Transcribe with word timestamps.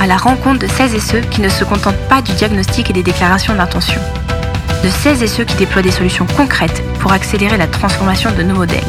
à 0.00 0.06
la 0.06 0.16
rencontre 0.16 0.58
de 0.58 0.66
celles 0.66 0.94
et 0.94 1.00
ceux 1.00 1.20
qui 1.20 1.40
ne 1.40 1.48
se 1.48 1.64
contentent 1.64 2.08
pas 2.08 2.20
du 2.22 2.32
diagnostic 2.32 2.90
et 2.90 2.92
des 2.92 3.02
déclarations 3.02 3.54
d'intention. 3.54 4.00
De 4.82 4.88
celles 4.88 5.22
et 5.22 5.26
ceux 5.26 5.44
qui 5.44 5.56
déploient 5.56 5.82
des 5.82 5.90
solutions 5.90 6.26
concrètes 6.36 6.82
pour 7.00 7.12
accélérer 7.12 7.56
la 7.56 7.66
transformation 7.66 8.30
de 8.32 8.42
nos 8.42 8.54
modèles, 8.54 8.84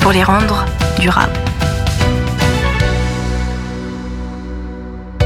pour 0.00 0.12
les 0.12 0.22
rendre 0.22 0.64
durables. 0.98 1.32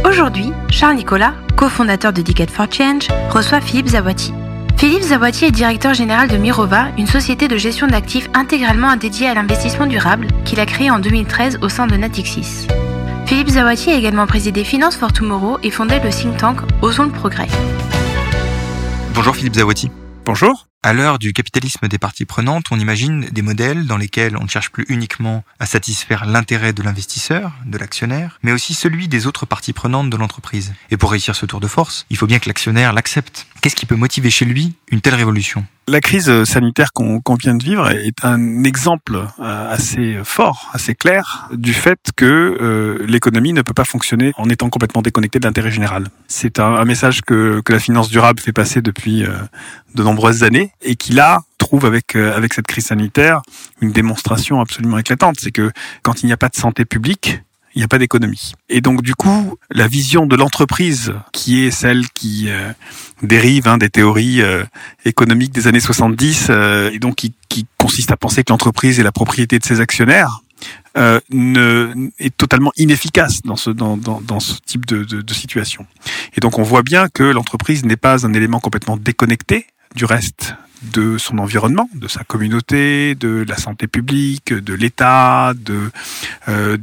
Aujourd'hui, 0.05 0.53
Charles 0.71 0.97
Nicolas, 0.97 1.35
cofondateur 1.57 2.13
de 2.13 2.23
Decade 2.23 2.51
for 2.51 2.67
Change, 2.71 3.07
reçoit 3.31 3.61
Philippe 3.61 3.89
Zawati. 3.89 4.35
Philippe 4.77 5.03
Zawati 5.03 5.45
est 5.45 5.51
directeur 5.51 5.95
général 5.95 6.29
de 6.29 6.37
Mirova, 6.37 6.87
une 6.99 7.07
société 7.07 7.49
de 7.49 7.57
gestion 7.57 7.87
d'actifs 7.87 8.29
intégralement 8.35 8.97
dédiée 8.97 9.29
à 9.29 9.35
l'investissement 9.35 9.87
durable 9.87 10.27
qu'il 10.45 10.59
a 10.59 10.67
créée 10.67 10.91
en 10.91 10.99
2013 10.99 11.59
au 11.63 11.69
sein 11.69 11.87
de 11.87 11.97
Natixis. 11.97 12.67
Philippe 13.31 13.51
Zawati 13.51 13.93
a 13.93 13.95
également 13.95 14.27
présidé 14.27 14.65
Finance 14.65 14.97
for 14.97 15.13
Tomorrow 15.13 15.61
et 15.63 15.71
fondé 15.71 16.01
le 16.01 16.11
think 16.11 16.37
tank 16.37 16.59
Osons 16.83 17.05
le 17.05 17.13
Progrès. 17.13 17.47
Bonjour 19.15 19.37
Philippe 19.37 19.55
Zawati. 19.55 19.89
Bonjour. 20.25 20.67
À 20.83 20.95
l'heure 20.95 21.21
du 21.21 21.33
capitalisme 21.33 21.87
des 21.87 21.99
parties 21.99 22.25
prenantes, 22.25 22.65
on 22.73 22.81
imagine 22.81 23.27
des 23.31 23.43
modèles 23.43 23.87
dans 23.87 23.99
lesquels 23.99 24.37
on 24.37 24.45
ne 24.45 24.49
cherche 24.49 24.71
plus 24.71 24.85
uniquement 24.89 25.45
à 25.61 25.67
satisfaire 25.67 26.25
l'intérêt 26.25 26.73
de 26.73 26.83
l'investisseur, 26.83 27.53
de 27.67 27.79
l'actionnaire, 27.79 28.41
mais 28.43 28.51
aussi 28.51 28.75
celui 28.75 29.07
des 29.07 29.29
autres 29.29 29.47
parties 29.47 29.75
prenantes 29.75 30.11
de 30.11 30.17
l'entreprise. 30.17 30.73
Et 30.91 30.97
pour 30.97 31.13
réussir 31.13 31.37
ce 31.37 31.47
tour 31.47 31.61
de 31.61 31.69
force, 31.69 32.07
il 32.11 32.17
faut 32.17 32.27
bien 32.27 32.41
que 32.41 32.49
l'actionnaire 32.49 32.93
l'accepte. 32.93 33.47
Qu'est-ce 33.61 33.77
qui 33.77 33.87
peut 33.87 33.97
motiver 33.97 34.31
chez 34.31 34.45
lui 34.45 34.75
une 34.91 35.01
telle 35.01 35.15
révolution? 35.15 35.65
La 35.89 36.01
crise 36.01 36.45
sanitaire 36.45 36.93
qu'on 36.93 37.35
vient 37.35 37.55
de 37.55 37.63
vivre 37.63 37.91
est 37.91 38.25
un 38.25 38.65
exemple 38.65 39.17
euh, 39.17 39.73
assez 39.73 40.19
fort, 40.25 40.71
assez 40.73 40.95
clair 40.95 41.49
du 41.53 41.75
fait 41.75 41.99
que 42.17 42.25
euh, 42.61 43.05
l'économie 43.07 43.53
ne 43.53 43.63
peut 43.63 43.75
pas 43.75 43.85
fonctionner 43.85 44.33
en 44.37 44.49
étant 44.49 44.71
complètement 44.71 45.03
déconnectée 45.03 45.41
de 45.41 45.47
l'intérêt 45.47 45.71
général. 45.71 46.09
C'est 46.29 46.61
un, 46.61 46.85
message 46.85 47.23
que, 47.23 47.61
que, 47.65 47.73
la 47.73 47.81
finance 47.81 48.09
durable 48.09 48.41
fait 48.41 48.53
passer 48.53 48.83
depuis 48.83 49.25
euh, 49.25 49.31
de 49.95 50.03
nombreuses 50.03 50.43
années 50.45 50.73
et 50.83 50.97
qui 50.97 51.13
là 51.13 51.41
trouve 51.59 51.85
avec 51.85 52.17
euh, 52.17 52.37
avec 52.37 52.53
cette 52.53 52.67
crise 52.67 52.87
sanitaire 52.87 53.43
une 53.81 53.93
démonstration 53.93 54.61
absolument 54.61 54.99
éclatante, 54.99 55.37
c'est 55.39 55.53
que 55.53 55.71
quand 56.03 56.23
il 56.23 56.27
n'y 56.27 56.33
a 56.33 56.37
pas 56.37 56.49
de 56.49 56.57
santé 56.57 56.85
publique, 56.85 57.43
il 57.75 57.79
n'y 57.79 57.85
a 57.85 57.89
pas 57.89 57.99
d'économie. 57.99 58.53
Et 58.69 58.81
donc 58.81 59.03
du 59.03 59.15
coup, 59.15 59.57
la 59.71 59.87
vision 59.87 60.27
de 60.27 60.37
l'entreprise, 60.37 61.15
qui 61.33 61.65
est 61.65 61.71
celle 61.71 62.09
qui 62.11 62.47
euh, 62.49 62.73
dérive 63.23 63.69
hein, 63.69 63.79
des 63.79 63.91
théories 63.91 64.43
euh, 64.43 64.65
économiques 65.05 65.53
des 65.53 65.67
années 65.67 65.81
70, 65.81 66.49
euh, 66.51 66.91
et 66.93 66.99
donc 66.99 67.17
qui, 67.17 67.35
consiste 67.79 68.11
à 68.13 68.17
penser 68.17 68.45
que 68.45 68.53
l'entreprise 68.53 69.01
est 69.01 69.03
la 69.03 69.11
propriété 69.11 69.59
de 69.59 69.65
ses 69.65 69.81
actionnaires, 69.81 70.43
est 70.95 72.37
totalement 72.37 72.73
inefficace 72.77 73.41
dans 73.43 73.57
ce, 73.57 73.71
type 74.67 74.85
de, 74.85 75.03
de 75.03 75.35
situation. 75.35 75.87
Et 76.37 76.41
donc 76.41 76.59
on 76.59 76.63
voit 76.63 76.83
bien 76.83 77.09
que 77.09 77.23
l'entreprise 77.23 77.85
n'est 77.85 77.97
pas 77.97 78.27
un 78.27 78.35
élément 78.35 78.61
complètement 78.61 78.99
déconnecté 78.99 79.67
du 79.97 80.05
reste 80.05 80.55
de 80.83 81.19
son 81.19 81.39
environnement, 81.39 81.89
de 81.95 82.09
sa 82.09 82.25
communauté, 82.25 83.15
de 83.15 83.45
la 83.47 83.57
santé 83.57 83.87
publique, 83.87 84.53
de 84.53 84.75
l'État, 84.75 85.53
de, 85.55 85.91
euh, 86.49 86.77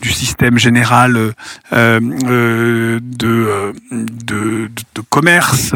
du 0.00 0.12
système 0.12 0.58
général 0.58 1.16
euh, 1.16 1.32
euh, 1.72 3.00
de, 3.02 3.72
de, 3.90 4.70
commerce 5.08 5.72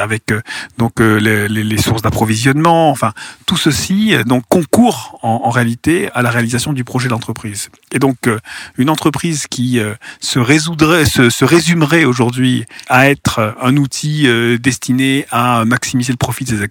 avec 0.00 0.32
donc 0.78 1.00
les, 1.00 1.78
sources 1.78 2.02
d'approvisionnement, 2.02 2.90
enfin 2.90 3.12
tout 3.46 3.56
ceci 3.56 4.14
donc 4.26 4.44
concourt 4.48 5.18
en, 5.22 5.50
réalité 5.50 6.10
à 6.14 6.22
la 6.22 6.30
réalisation 6.30 6.72
du 6.72 6.84
projet 6.84 7.08
d'entreprise. 7.08 7.68
Et 7.92 7.98
donc 7.98 8.16
une 8.78 8.90
entreprise 8.90 9.46
qui 9.46 9.80
se 10.20 10.38
résoudrait, 10.38 11.04
se 11.04 11.44
résumerait 11.44 12.04
aujourd'hui 12.04 12.64
à 12.88 13.10
être 13.10 13.56
un 13.60 13.76
outil 13.76 14.28
destiné 14.58 15.26
à 15.30 15.64
maximiser 15.64 16.12
le 16.12 16.18
profit 16.18 16.44
de 16.44 16.50
ses 16.50 16.62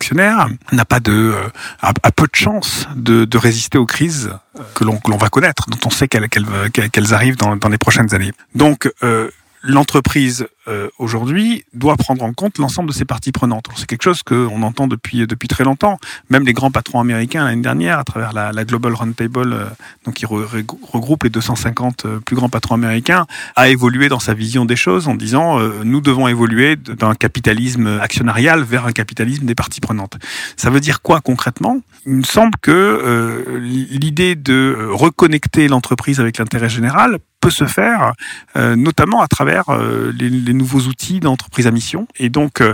n'a 0.72 0.86
pas 0.86 1.00
de 1.00 1.34
a, 1.82 1.94
a, 2.04 2.12
peu 2.12 2.26
de 2.26 2.36
chance 2.36 2.88
de, 2.96 3.38
résister 3.38 3.78
aux 3.78 3.86
crises 3.86 4.32
que 4.76 4.84
l'on 4.84 4.98
que 4.98 5.12
l'on 5.12 5.18
va 5.18 5.30
connaître, 5.30 5.70
dont 5.70 5.80
on 5.86 5.90
sait 5.90 6.08
qu'elles 6.08 7.14
arrivent 7.14 7.38
dans, 7.38 7.56
dans 7.56 7.70
les 7.70 7.78
prochaines 7.78 8.14
années. 8.14 8.34
Donc 8.56 8.92
euh, 9.04 9.30
l'entreprise 9.62 10.48
euh, 10.68 10.90
aujourd'hui 11.00 11.64
doit 11.74 11.98
prendre 11.98 12.24
en 12.24 12.34
compte 12.34 12.58
l'ensemble 12.58 12.90
de 12.90 12.94
ses 12.94 13.06
parties 13.06 13.32
prenantes. 13.32 13.68
C'est 13.76 13.86
quelque 13.86 14.04
chose 14.04 14.24
qu'on 14.24 14.62
entend 14.62 14.88
depuis 14.88 15.26
depuis 15.28 15.48
très 15.48 15.64
longtemps. 15.64 16.00
Même 16.30 16.46
les 16.46 16.54
grands 16.54 16.72
patrons 16.72 17.00
américains 17.00 17.46
l'année 17.46 17.62
dernière, 17.62 18.00
à 18.00 18.04
travers 18.04 18.34
la, 18.34 18.66
Global 18.66 18.94
Roundtable, 18.94 19.54
euh, 19.54 19.66
donc 20.06 20.16
qui 20.16 20.26
re, 20.26 20.48
regroupe 20.92 21.24
les 21.24 21.30
250 21.30 22.06
euh, 22.06 22.20
plus 22.20 22.36
grands 22.36 22.50
patrons 22.50 22.76
américains, 22.76 23.26
a 23.56 23.70
évolué 23.70 24.10
dans 24.10 24.20
sa 24.20 24.34
vision 24.34 24.66
des 24.66 24.76
choses 24.76 25.08
en 25.08 25.16
disant 25.16 25.60
euh, 25.60 25.82
nous 25.84 26.02
devons 26.02 26.28
évoluer 26.28 26.76
d'un 26.76 27.16
capitalisme 27.16 28.00
actionnarial 28.02 28.64
vers 28.64 28.86
un 28.86 28.92
capitalisme 28.92 29.46
des 29.46 29.56
parties 29.56 29.82
prenantes. 29.82 30.18
Ça 30.56 30.70
veut 30.70 30.80
dire 30.80 31.02
quoi 31.02 31.22
concrètement? 31.22 31.82
Il 32.06 32.14
me 32.14 32.24
semble 32.24 32.58
que 32.62 32.72
euh, 32.72 33.60
l'idée 33.60 34.36
de 34.36 34.88
reconnecter 34.92 35.68
l'entreprise 35.68 36.20
avec 36.20 36.38
l'intérêt 36.38 36.70
général 36.70 37.20
peut 37.42 37.50
se 37.50 37.66
faire, 37.66 38.14
euh, 38.56 38.76
notamment 38.76 39.22
à 39.22 39.28
travers 39.28 39.70
euh, 39.70 40.12
les, 40.18 40.54
nouveaux 40.54 40.82
outils 40.82 41.20
d'entreprise 41.20 41.68
à 41.68 41.72
mission, 41.72 42.08
et 42.18 42.30
donc 42.30 42.62
euh, 42.62 42.74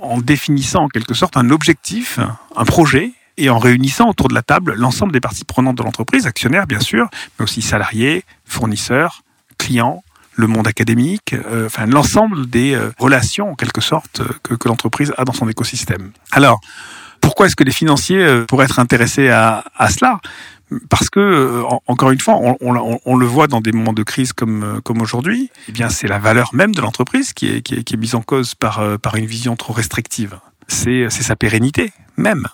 en 0.00 0.18
définissant 0.18 0.84
en 0.84 0.88
quelque 0.88 1.14
sorte 1.14 1.36
un 1.36 1.50
objectif, 1.50 2.18
un 2.56 2.64
projet, 2.64 3.12
et 3.36 3.50
en 3.50 3.58
réunissant 3.58 4.08
autour 4.08 4.28
de 4.28 4.34
la 4.34 4.42
table 4.42 4.74
l'ensemble 4.74 5.12
des 5.12 5.20
parties 5.20 5.44
prenantes 5.44 5.76
de 5.76 5.82
l'entreprise, 5.82 6.26
actionnaires 6.26 6.66
bien 6.66 6.80
sûr, 6.80 7.08
mais 7.38 7.44
aussi 7.44 7.62
salariés, 7.62 8.24
fournisseurs, 8.44 9.22
clients, 9.58 10.02
le 10.36 10.46
monde 10.46 10.66
académique, 10.66 11.34
euh, 11.34 11.66
enfin 11.66 11.86
l'ensemble 11.86 12.48
des 12.48 12.74
euh, 12.74 12.90
relations 12.98 13.50
en 13.50 13.54
quelque 13.54 13.80
sorte 13.80 14.22
que, 14.42 14.54
que 14.54 14.68
l'entreprise 14.68 15.12
a 15.16 15.24
dans 15.24 15.32
son 15.32 15.48
écosystème. 15.48 16.10
Alors, 16.32 16.60
pourquoi 17.24 17.46
est-ce 17.46 17.56
que 17.56 17.64
les 17.64 17.72
financiers 17.72 18.44
pourraient 18.46 18.66
être 18.66 18.78
intéressés 18.78 19.28
à, 19.28 19.64
cela? 19.88 20.20
Parce 20.88 21.10
que 21.10 21.62
encore 21.86 22.10
une 22.10 22.20
fois, 22.20 22.38
on, 22.60 23.16
le 23.16 23.26
voit 23.26 23.46
dans 23.46 23.60
des 23.60 23.72
moments 23.72 23.92
de 23.92 24.02
crise 24.02 24.32
comme 24.32 24.80
comme 24.84 25.00
aujourd'hui. 25.02 25.50
Eh 25.68 25.72
bien, 25.72 25.88
c'est 25.88 26.08
la 26.08 26.18
valeur 26.18 26.54
même 26.54 26.74
de 26.74 26.80
l'entreprise 26.80 27.32
qui 27.32 27.46
est, 27.46 27.96
mise 27.96 28.14
en 28.14 28.22
cause 28.22 28.54
par 28.54 29.16
une 29.16 29.26
vision 29.26 29.56
trop 29.56 29.72
restrictive. 29.72 30.38
C'est 30.68 31.10
sa 31.10 31.36
pérennité 31.36 31.92
même. 32.16 32.46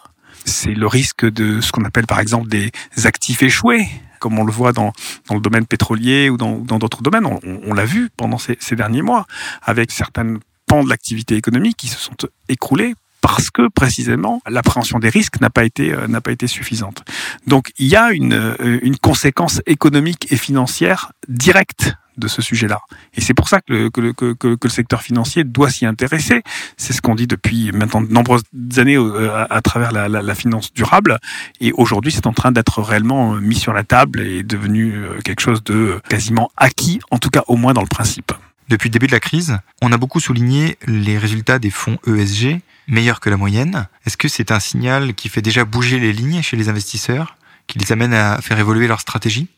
C'est 0.44 0.75
le 0.75 0.86
risque 0.86 1.25
de 1.25 1.60
ce 1.60 1.70
qu'on 1.72 1.84
appelle 1.84 2.06
par 2.06 2.20
exemple 2.20 2.48
des 2.48 2.72
actifs 3.04 3.42
échoués, 3.42 3.86
comme 4.19 4.38
on 4.38 4.44
le 4.44 4.53
voit 4.53 4.72
dans, 4.72 4.92
le 5.30 5.41
domaine 5.41 5.66
pétrolier 5.66 6.30
ou 6.30 6.36
dans 6.36 6.78
d'autres 6.78 7.03
domaines. 7.03 7.26
On, 7.26 7.41
on 7.44 7.75
l'a 7.75 7.84
vu 7.84 8.10
pendant 8.16 8.38
ces, 8.38 8.56
ces 8.60 8.76
derniers 8.76 9.03
mois 9.03 9.26
avec 9.62 9.91
certaines 9.91 10.38
pans 10.66 10.84
de 10.84 10.88
l'activité 10.88 11.36
économique 11.36 11.76
qui 11.76 11.88
se 11.88 11.98
sont 11.98 12.14
écroulés 12.48 12.94
parce 13.20 13.50
que 13.50 13.69
précisément 13.69 14.42
l'appréhension 14.48 14.98
des 14.98 15.08
risques 15.08 15.41
n'a 15.41 15.50
pas 15.50 15.64
été 15.64 15.92
euh, 15.92 16.06
n'a 16.08 16.20
pas 16.20 16.32
été 16.32 16.47
suffisante. 16.47 17.04
Donc 17.47 17.72
il 17.78 17.86
y 17.86 17.97
a 17.97 18.12
une 18.12 18.32
euh, 18.32 18.78
une 18.82 18.97
conséquence 18.97 19.60
économique 19.66 20.32
et 20.32 20.36
financière 20.36 21.12
directe 21.28 21.94
de 22.16 22.28
ce 22.28 22.42
sujet-là. 22.42 22.80
Et 23.15 23.22
c'est 23.22 23.33
pour 23.33 23.48
ça 23.48 23.60
que 23.62 23.72
le, 23.72 23.91
que, 23.91 24.00
le, 24.00 24.12
que, 24.12 24.56
le, 24.62 24.68
secteur 24.68 25.00
financier 25.00 25.42
doit 25.42 25.71
s'y 25.71 25.86
intéresser. 25.86 26.42
C'est 26.77 26.92
ce 26.92 27.00
qu'on 27.00 27.15
dit 27.15 27.27
depuis 27.27 27.72
maintenant 27.72 28.03
de 28.03 28.12
nombreuses 28.12 28.42
années 28.77 28.97
euh, 28.97 29.30
à, 29.33 29.54
à 29.54 29.62
travers 29.62 29.91
la, 29.91 30.09
la, 30.09 30.21
la, 30.21 30.34
finance 30.34 30.74
durable. 30.74 31.18
Et 31.60 31.72
aujourd'hui, 31.72 32.12
c'est 32.12 32.27
en 32.27 32.34
train 32.34 32.53
d'être 32.53 32.83
réellement 32.83 33.34
mis 33.36 33.54
sur 33.54 33.72
la 33.72 33.84
table 33.84 34.21
et 34.21 34.42
devenu 34.42 34.94
quelque 35.24 35.41
chose 35.41 35.65
de 35.65 36.00
quasiment 36.10 36.50
acquis, 36.59 37.00
en 37.10 37.18
tout 37.18 37.30
cas 37.30 37.44
au 37.47 37.56
moins 37.56 37.72
dans 37.72 37.83
le 37.83 37.89
principe. 37.89 38.33
Depuis 38.70 38.88
le 38.88 38.92
début 38.92 39.08
de 39.08 39.12
la 39.12 39.18
crise, 39.18 39.58
on 39.82 39.90
a 39.90 39.96
beaucoup 39.96 40.20
souligné 40.20 40.78
les 40.86 41.18
résultats 41.18 41.58
des 41.58 41.70
fonds 41.70 41.98
ESG, 42.06 42.60
meilleurs 42.86 43.18
que 43.18 43.28
la 43.28 43.36
moyenne. 43.36 43.88
Est-ce 44.06 44.16
que 44.16 44.28
c'est 44.28 44.52
un 44.52 44.60
signal 44.60 45.14
qui 45.14 45.28
fait 45.28 45.42
déjà 45.42 45.64
bouger 45.64 45.98
les 45.98 46.12
lignes 46.12 46.40
chez 46.40 46.56
les 46.56 46.68
investisseurs, 46.68 47.36
qui 47.66 47.80
les 47.80 47.90
amène 47.90 48.14
à 48.14 48.40
faire 48.40 48.60
évoluer 48.60 48.86
leur 48.86 49.00
stratégie? 49.00 49.48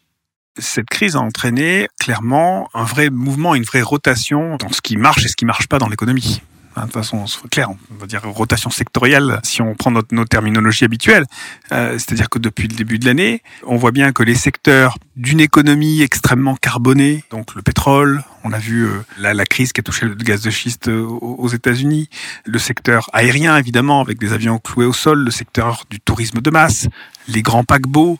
Cette 0.58 0.88
crise 0.88 1.16
a 1.16 1.20
entraîné 1.20 1.88
clairement 2.00 2.70
un 2.72 2.84
vrai 2.84 3.10
mouvement, 3.10 3.54
une 3.54 3.64
vraie 3.64 3.82
rotation 3.82 4.56
dans 4.56 4.72
ce 4.72 4.80
qui 4.80 4.96
marche 4.96 5.26
et 5.26 5.28
ce 5.28 5.36
qui 5.36 5.44
marche 5.44 5.66
pas 5.66 5.78
dans 5.78 5.88
l'économie. 5.88 6.40
De 6.76 6.90
façon 6.90 7.24
claire, 7.50 7.70
on 7.70 7.94
va 7.98 8.06
dire 8.06 8.22
rotation 8.24 8.70
sectorielle, 8.70 9.40
si 9.42 9.62
on 9.62 9.74
prend 9.74 9.90
notre, 9.90 10.14
nos 10.14 10.24
terminologies 10.24 10.84
habituelles. 10.84 11.24
Euh, 11.72 11.92
C'est-à-dire 11.92 12.28
que 12.28 12.38
depuis 12.38 12.68
le 12.68 12.74
début 12.74 12.98
de 12.98 13.06
l'année, 13.06 13.42
on 13.66 13.76
voit 13.76 13.92
bien 13.92 14.12
que 14.12 14.22
les 14.22 14.34
secteurs 14.34 14.96
d'une 15.16 15.40
économie 15.40 16.02
extrêmement 16.02 16.56
carbonée, 16.56 17.24
donc 17.30 17.54
le 17.54 17.62
pétrole, 17.62 18.24
on 18.44 18.52
a 18.52 18.58
vu 18.58 18.84
euh, 18.84 19.04
la, 19.18 19.34
la, 19.34 19.44
crise 19.44 19.72
qui 19.72 19.80
a 19.80 19.82
touché 19.82 20.06
le 20.06 20.14
gaz 20.14 20.42
de 20.42 20.50
schiste 20.50 20.88
euh, 20.88 21.02
aux 21.02 21.48
États-Unis, 21.48 22.08
le 22.44 22.58
secteur 22.58 23.08
aérien 23.12 23.56
évidemment 23.56 24.00
avec 24.00 24.18
des 24.18 24.32
avions 24.32 24.58
cloués 24.58 24.86
au 24.86 24.92
sol, 24.92 25.24
le 25.24 25.30
secteur 25.30 25.84
du 25.90 26.00
tourisme 26.00 26.40
de 26.40 26.50
masse, 26.50 26.88
les 27.28 27.42
grands 27.42 27.64
paquebots. 27.64 28.18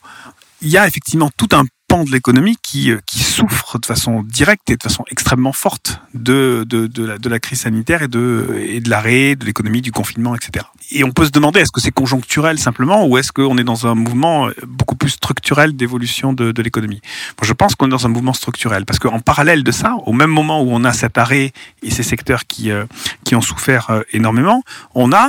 Il 0.61 0.69
y 0.69 0.79
a 0.79 0.87
effectivement 0.87 1.31
tout 1.37 1.49
un 1.53 1.65
de 1.93 2.11
l'économie 2.11 2.57
qui, 2.63 2.91
euh, 2.91 3.01
qui 3.07 3.19
souffre 3.19 3.79
de 3.79 3.85
façon 3.85 4.23
directe 4.23 4.71
et 4.71 4.77
de 4.77 4.83
façon 4.83 5.05
extrêmement 5.11 5.53
forte 5.53 6.01
de, 6.15 6.65
de, 6.67 6.87
de, 6.87 7.05
la, 7.05 7.19
de 7.19 7.29
la 7.29 7.39
crise 7.39 7.61
sanitaire 7.61 8.03
et 8.03 8.09
de, 8.09 8.57
et 8.67 8.81
de 8.81 8.89
l'arrêt 8.89 9.37
de 9.37 9.45
l'économie, 9.45 9.83
du 9.83 9.93
confinement, 9.93 10.35
etc. 10.35 10.65
Et 10.91 11.05
on 11.05 11.11
peut 11.11 11.27
se 11.27 11.31
demander, 11.31 11.61
est-ce 11.61 11.71
que 11.71 11.83
c'est 11.83 11.93
conjoncturel 11.93 12.59
simplement 12.59 13.07
ou 13.07 13.19
est-ce 13.19 13.31
qu'on 13.31 13.59
est 13.59 13.65
dans 13.65 13.87
un 13.87 13.95
mouvement 13.95 14.49
euh, 14.49 14.55
beaucoup 14.67 14.97
plus 14.97 15.11
structurel 15.11 15.77
d'évolution 15.77 16.33
de, 16.33 16.51
de 16.51 16.63
l'économie? 16.63 17.03
Moi, 17.39 17.47
Je 17.47 17.53
pense 17.53 17.75
qu'on 17.75 17.87
est 17.87 17.91
dans 17.91 18.07
un 18.07 18.11
mouvement 18.11 18.33
structurel 18.33 18.87
parce 18.87 18.99
qu'en 18.99 19.21
parallèle 19.21 19.63
de 19.63 19.73
ça, 19.73 19.97
au 20.07 20.15
même 20.15 20.31
moment 20.31 20.63
où 20.63 20.71
on 20.71 20.85
a 20.85 20.95
cet 20.95 21.19
arrêt 21.19 21.53
et 21.83 21.91
ces 21.91 22.03
secteurs 22.03 22.47
qui, 22.47 22.71
euh, 22.71 22.87
qui 23.25 23.35
ont 23.35 23.43
souffert 23.43 24.03
énormément, 24.13 24.63
on 24.95 25.13
a 25.13 25.29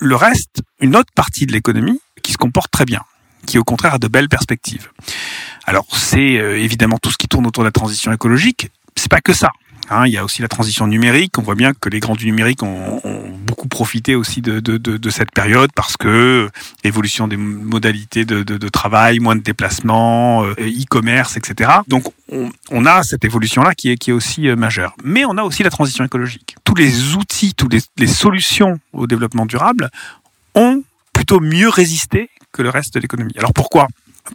le 0.00 0.16
reste, 0.16 0.62
une 0.80 0.96
autre 0.96 1.12
partie 1.14 1.44
de 1.44 1.52
l'économie 1.52 2.00
qui 2.22 2.32
se 2.32 2.38
comporte 2.38 2.70
très 2.70 2.86
bien 2.86 3.02
qui 3.48 3.58
au 3.58 3.64
contraire 3.64 3.94
a 3.94 3.98
de 3.98 4.08
belles 4.08 4.28
perspectives. 4.28 4.90
Alors 5.68 5.84
c'est 5.92 6.38
euh, 6.38 6.58
évidemment 6.58 6.96
tout 6.96 7.10
ce 7.10 7.18
qui 7.18 7.28
tourne 7.28 7.46
autour 7.46 7.62
de 7.62 7.68
la 7.68 7.72
transition 7.72 8.10
écologique. 8.10 8.70
C'est 8.96 9.10
pas 9.10 9.20
que 9.20 9.34
ça. 9.34 9.50
Hein, 9.90 10.06
il 10.06 10.12
y 10.14 10.16
a 10.16 10.24
aussi 10.24 10.40
la 10.40 10.48
transition 10.48 10.86
numérique. 10.86 11.36
On 11.38 11.42
voit 11.42 11.56
bien 11.56 11.74
que 11.74 11.90
les 11.90 12.00
grands 12.00 12.14
du 12.14 12.24
numérique 12.24 12.62
ont, 12.62 13.02
beaucoup 13.46 13.68
profité 13.68 14.14
aussi 14.14 14.40
de, 14.40 15.10
cette 15.10 15.30
période 15.30 15.70
parce 15.74 15.98
que 15.98 16.48
évolution 16.84 17.28
des 17.28 17.36
modalités 17.36 18.24
de, 18.24 18.68
travail, 18.70 19.18
moins 19.18 19.36
de 19.36 19.42
déplacements, 19.42 20.42
euh, 20.44 20.54
e-commerce, 20.58 21.36
etc. 21.36 21.70
Donc 21.86 22.04
on, 22.30 22.86
a 22.86 23.02
cette 23.02 23.26
évolution-là 23.26 23.74
qui 23.74 23.90
est, 23.90 23.98
qui 23.98 24.08
est 24.08 24.14
aussi 24.14 24.48
euh, 24.48 24.56
majeure. 24.56 24.94
Mais 25.04 25.26
on 25.26 25.36
a 25.36 25.42
aussi 25.42 25.62
la 25.64 25.70
transition 25.70 26.02
écologique. 26.02 26.56
Tous 26.64 26.74
les 26.74 27.14
outils, 27.14 27.52
toutes 27.54 27.74
les 27.74 28.06
solutions 28.06 28.80
au 28.94 29.06
développement 29.06 29.44
durable 29.44 29.90
ont 30.54 30.82
plutôt 31.12 31.40
mieux 31.40 31.68
résisté 31.68 32.30
que 32.52 32.62
le 32.62 32.70
reste 32.70 32.94
de 32.94 33.00
l'économie. 33.00 33.34
Alors 33.36 33.52
pourquoi? 33.52 33.86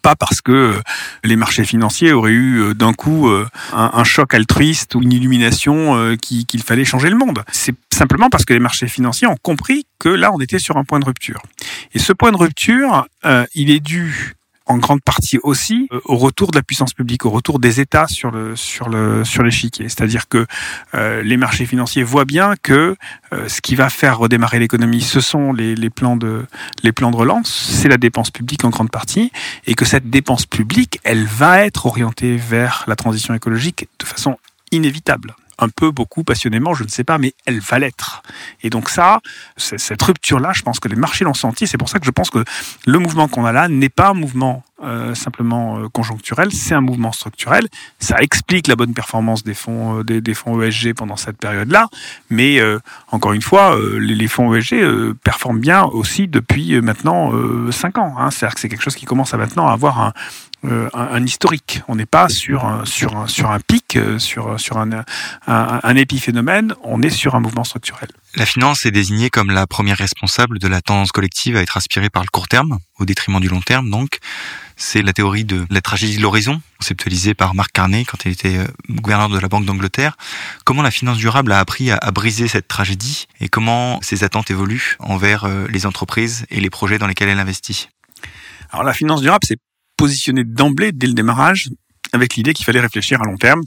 Pas 0.01 0.15
parce 0.15 0.41
que 0.41 0.51
euh, 0.51 0.81
les 1.23 1.35
marchés 1.35 1.63
financiers 1.63 2.11
auraient 2.11 2.31
eu 2.31 2.59
euh, 2.59 2.73
d'un 2.73 2.93
coup 2.93 3.29
euh, 3.29 3.47
un, 3.73 4.03
choc 4.03 4.33
altruiste 4.33 4.95
ou 4.95 5.01
une 5.01 5.11
illumination 5.11 6.15
qu'il 6.17 6.63
fallait 6.63 6.85
changer 6.85 7.09
le 7.09 7.15
monde. 7.15 7.43
C'est 7.51 7.75
simplement 7.91 8.29
parce 8.29 8.45
que 8.45 8.53
les 8.53 8.59
marchés 8.59 8.87
financiers 8.87 9.27
ont 9.27 9.37
compris 9.41 9.85
que 9.99 10.09
là, 10.09 10.31
on 10.33 10.39
était 10.39 10.59
sur 10.59 10.77
un 10.77 10.83
point 10.83 10.99
de 10.99 11.05
rupture. 11.05 11.41
Et 11.93 11.99
ce 11.99 12.13
point 12.13 12.31
de 12.31 12.37
rupture, 12.37 13.07
il 13.55 13.69
est 13.69 13.79
dû 13.79 14.35
en 14.65 14.77
grande 14.77 15.01
partie 15.01 15.39
aussi 15.43 15.87
euh, 15.91 15.99
au 16.05 16.17
retour 16.17 16.51
de 16.51 16.57
la 16.57 16.63
puissance 16.63 16.93
publique, 16.93 17.25
au 17.25 17.29
retour 17.29 17.59
des 17.59 17.79
États 17.79 18.07
sur 18.07 18.31
le 18.31 18.55
sur 18.55 18.89
le 18.89 19.25
sur 19.25 19.43
l'échiquier. 19.43 19.89
C'est-à-dire 19.89 20.27
que 20.27 20.45
euh, 20.95 21.21
les 21.21 21.37
marchés 21.37 21.65
financiers 21.65 22.03
voient 22.03 22.25
bien 22.25 22.55
que 22.61 22.95
euh, 23.33 23.49
ce 23.49 23.61
qui 23.61 23.75
va 23.75 23.89
faire 23.89 24.17
redémarrer 24.17 24.59
l'économie, 24.59 25.01
ce 25.01 25.21
sont 25.21 25.53
les, 25.53 25.75
les 25.75 25.89
plans 25.89 26.17
de 26.17 26.45
les 26.83 26.91
plans 26.91 27.11
de 27.11 27.17
relance, 27.17 27.51
c'est 27.51 27.89
la 27.89 27.97
dépense 27.97 28.31
publique 28.31 28.63
en 28.63 28.69
grande 28.69 28.91
partie, 28.91 29.31
et 29.65 29.73
que 29.73 29.85
cette 29.85 30.09
dépense 30.09 30.45
publique, 30.45 30.99
elle 31.03 31.25
va 31.25 31.65
être 31.65 31.85
orientée 31.85 32.37
vers 32.37 32.85
la 32.87 32.95
transition 32.95 33.33
écologique 33.33 33.87
de 33.99 34.05
façon 34.05 34.37
inévitable 34.71 35.35
un 35.63 35.69
peu, 35.69 35.91
beaucoup, 35.91 36.23
passionnément, 36.23 36.73
je 36.73 36.83
ne 36.83 36.89
sais 36.89 37.03
pas, 37.03 37.17
mais 37.17 37.33
elle 37.45 37.59
va 37.59 37.79
l'être. 37.79 38.23
Et 38.61 38.69
donc 38.69 38.89
ça, 38.89 39.19
cette 39.57 40.01
rupture-là, 40.01 40.51
je 40.53 40.61
pense 40.61 40.79
que 40.79 40.87
les 40.87 40.95
marchés 40.95 41.25
l'ont 41.25 41.33
senti. 41.33 41.67
C'est 41.67 41.77
pour 41.77 41.89
ça 41.89 41.99
que 41.99 42.05
je 42.05 42.11
pense 42.11 42.29
que 42.29 42.43
le 42.85 42.99
mouvement 42.99 43.27
qu'on 43.27 43.45
a 43.45 43.51
là 43.51 43.67
n'est 43.67 43.89
pas 43.89 44.09
un 44.09 44.13
mouvement 44.13 44.63
euh, 44.83 45.15
simplement 45.15 45.77
euh, 45.77 45.87
conjoncturel, 45.87 46.51
c'est 46.51 46.75
un 46.75 46.81
mouvement 46.81 47.13
structurel. 47.13 47.67
Ça 47.99 48.17
explique 48.19 48.67
la 48.67 48.75
bonne 48.75 48.93
performance 48.93 49.43
des 49.43 49.53
fonds, 49.53 49.99
euh, 49.99 50.03
des, 50.03 50.33
fonds 50.33 50.61
ESG 50.61 50.93
pendant 50.93 51.15
cette 51.15 51.37
période-là. 51.37 51.87
Mais 52.29 52.59
encore 53.11 53.33
une 53.33 53.41
fois, 53.41 53.77
les, 53.99 54.15
les, 54.15 54.27
fonds 54.27 54.53
ESG 54.53 55.13
performent 55.23 55.59
bien 55.59 55.83
aussi 55.83 56.27
depuis 56.27 56.81
maintenant 56.81 57.31
5 57.71 57.97
ans. 57.97 58.15
Hein. 58.17 58.31
C'est-à-dire 58.31 58.55
que 58.55 58.61
c'est 58.61 58.69
quelque 58.69 58.83
chose 58.83 58.95
qui 58.95 59.05
commence 59.05 59.33
à 59.33 59.37
maintenant 59.37 59.67
avoir 59.67 60.01
un, 60.01 60.13
euh, 60.65 60.89
un, 60.93 61.25
historique. 61.25 61.81
On 61.89 61.95
n'est 61.95 62.05
pas 62.05 62.29
sur 62.29 62.65
un, 62.65 62.85
sur 62.85 63.17
un, 63.17 63.27
sur 63.27 63.51
un 63.51 63.59
pic, 63.59 63.97
euh, 63.97 64.17
sur, 64.17 64.59
sur 64.59 64.77
un, 64.77 64.89
un, 65.45 65.79
un, 65.83 65.95
épiphénomène, 65.95 66.73
on 66.83 67.01
est 67.01 67.09
sur 67.09 67.35
un 67.35 67.41
mouvement 67.41 67.65
structurel. 67.65 68.07
La 68.35 68.45
finance 68.45 68.85
est 68.85 68.91
désignée 68.91 69.29
comme 69.29 69.51
la 69.51 69.67
première 69.67 69.97
responsable 69.97 70.59
de 70.59 70.67
la 70.69 70.81
tendance 70.81 71.11
collective 71.11 71.57
à 71.57 71.61
être 71.61 71.75
aspirée 71.75 72.09
par 72.09 72.23
le 72.23 72.29
court 72.29 72.47
terme, 72.47 72.79
au 72.97 73.05
détriment 73.05 73.41
du 73.41 73.49
long 73.49 73.61
terme 73.61 73.89
donc. 73.89 74.19
C'est 74.77 75.01
la 75.01 75.11
théorie 75.11 75.43
de 75.43 75.65
la 75.69 75.81
tragédie 75.81 76.17
de 76.17 76.21
l'horizon, 76.21 76.61
conceptualisée 76.79 77.33
par 77.33 77.55
Mark 77.55 77.71
Carney 77.73 78.05
quand 78.05 78.25
il 78.25 78.31
était 78.31 78.57
euh, 78.57 78.67
gouverneur 78.89 79.29
de 79.29 79.39
la 79.39 79.47
Banque 79.49 79.65
d'Angleterre. 79.65 80.15
Comment 80.63 80.81
la 80.81 80.91
finance 80.91 81.17
durable 81.17 81.51
a 81.51 81.59
appris 81.59 81.91
à, 81.91 81.97
à, 81.97 82.11
briser 82.11 82.47
cette 82.47 82.69
tragédie 82.69 83.27
et 83.41 83.49
comment 83.49 83.99
ses 84.01 84.23
attentes 84.23 84.49
évoluent 84.49 84.95
envers 84.99 85.45
les 85.67 85.85
entreprises 85.85 86.45
et 86.49 86.61
les 86.61 86.69
projets 86.69 86.99
dans 86.99 87.07
lesquels 87.07 87.29
elle 87.29 87.39
investit? 87.39 87.89
Alors 88.71 88.83
la 88.83 88.93
finance 88.93 89.21
durable, 89.21 89.45
c'est 89.47 89.59
positionné 90.03 90.43
d'emblée, 90.43 90.91
dès 90.91 91.07
le 91.07 91.13
démarrage, 91.13 91.69
avec 92.11 92.35
l'idée 92.35 92.53
qu'il 92.53 92.65
fallait 92.65 92.81
réfléchir 92.81 93.21
à 93.21 93.23
long 93.23 93.37
terme, 93.37 93.61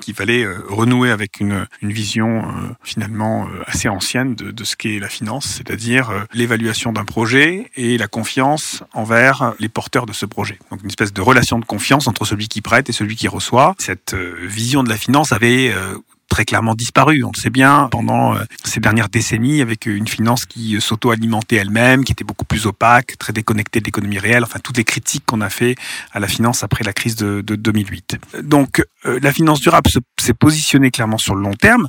qu'il 0.00 0.14
fallait 0.14 0.44
euh, 0.44 0.62
renouer 0.68 1.10
avec 1.10 1.40
une, 1.40 1.66
vision 1.82 2.44
euh, 2.44 2.68
finalement 2.84 3.48
euh, 3.48 3.64
assez 3.66 3.88
ancienne 3.88 4.36
de, 4.36 4.52
de 4.52 4.62
ce 4.62 4.76
qu'est 4.76 5.00
la 5.00 5.08
finance, 5.08 5.46
c'est-à-dire 5.46 6.12
l'évaluation 6.32 6.92
d'un 6.92 7.04
projet 7.04 7.72
et 7.74 7.98
la 7.98 8.06
confiance 8.06 8.84
envers 8.94 9.54
les 9.58 9.68
porteurs 9.68 10.06
de 10.06 10.12
ce 10.12 10.26
projet. 10.26 10.60
Donc 10.70 10.80
une 10.84 10.90
espèce 10.90 11.12
de 11.12 11.20
relation 11.20 11.58
de 11.58 11.64
confiance 11.64 12.06
entre 12.06 12.24
celui 12.24 12.46
qui 12.46 12.60
prête 12.60 12.88
et 12.88 12.92
celui 12.92 13.16
qui 13.16 13.26
reçoit. 13.26 13.74
Cette 13.78 14.14
vision 14.14 14.84
de 14.84 14.88
la 14.88 14.96
finance 14.96 15.32
avait 15.32 15.74
très 16.30 16.46
clairement 16.46 16.74
disparu. 16.74 17.22
On 17.24 17.32
le 17.34 17.38
sait 17.38 17.50
bien 17.50 17.88
pendant 17.90 18.34
euh, 18.34 18.44
ces 18.64 18.80
dernières 18.80 19.10
décennies 19.10 19.60
avec 19.60 19.84
une 19.84 20.08
finance 20.08 20.46
qui 20.46 20.76
euh, 20.76 20.80
s'auto-alimentait 20.80 21.56
elle-même, 21.56 22.04
qui 22.04 22.12
était 22.12 22.24
beaucoup 22.24 22.46
plus 22.46 22.66
opaque, 22.66 23.18
très 23.18 23.34
déconnectée 23.34 23.80
de 23.80 23.84
l'économie 23.84 24.18
réelle. 24.18 24.44
Enfin, 24.44 24.60
toutes 24.60 24.78
les 24.78 24.84
critiques 24.84 25.24
qu'on 25.26 25.42
a 25.42 25.50
fait 25.50 25.74
à 26.12 26.20
la 26.20 26.28
finance 26.28 26.62
après 26.62 26.84
la 26.84 26.94
crise 26.94 27.16
de, 27.16 27.42
de 27.42 27.56
2008. 27.56 28.16
Donc, 28.42 28.82
euh, 29.04 29.20
la 29.22 29.32
finance 29.32 29.60
durable 29.60 29.90
s'est 30.18 30.34
positionnée 30.34 30.90
clairement 30.90 31.18
sur 31.18 31.34
le 31.34 31.42
long 31.42 31.54
terme. 31.54 31.88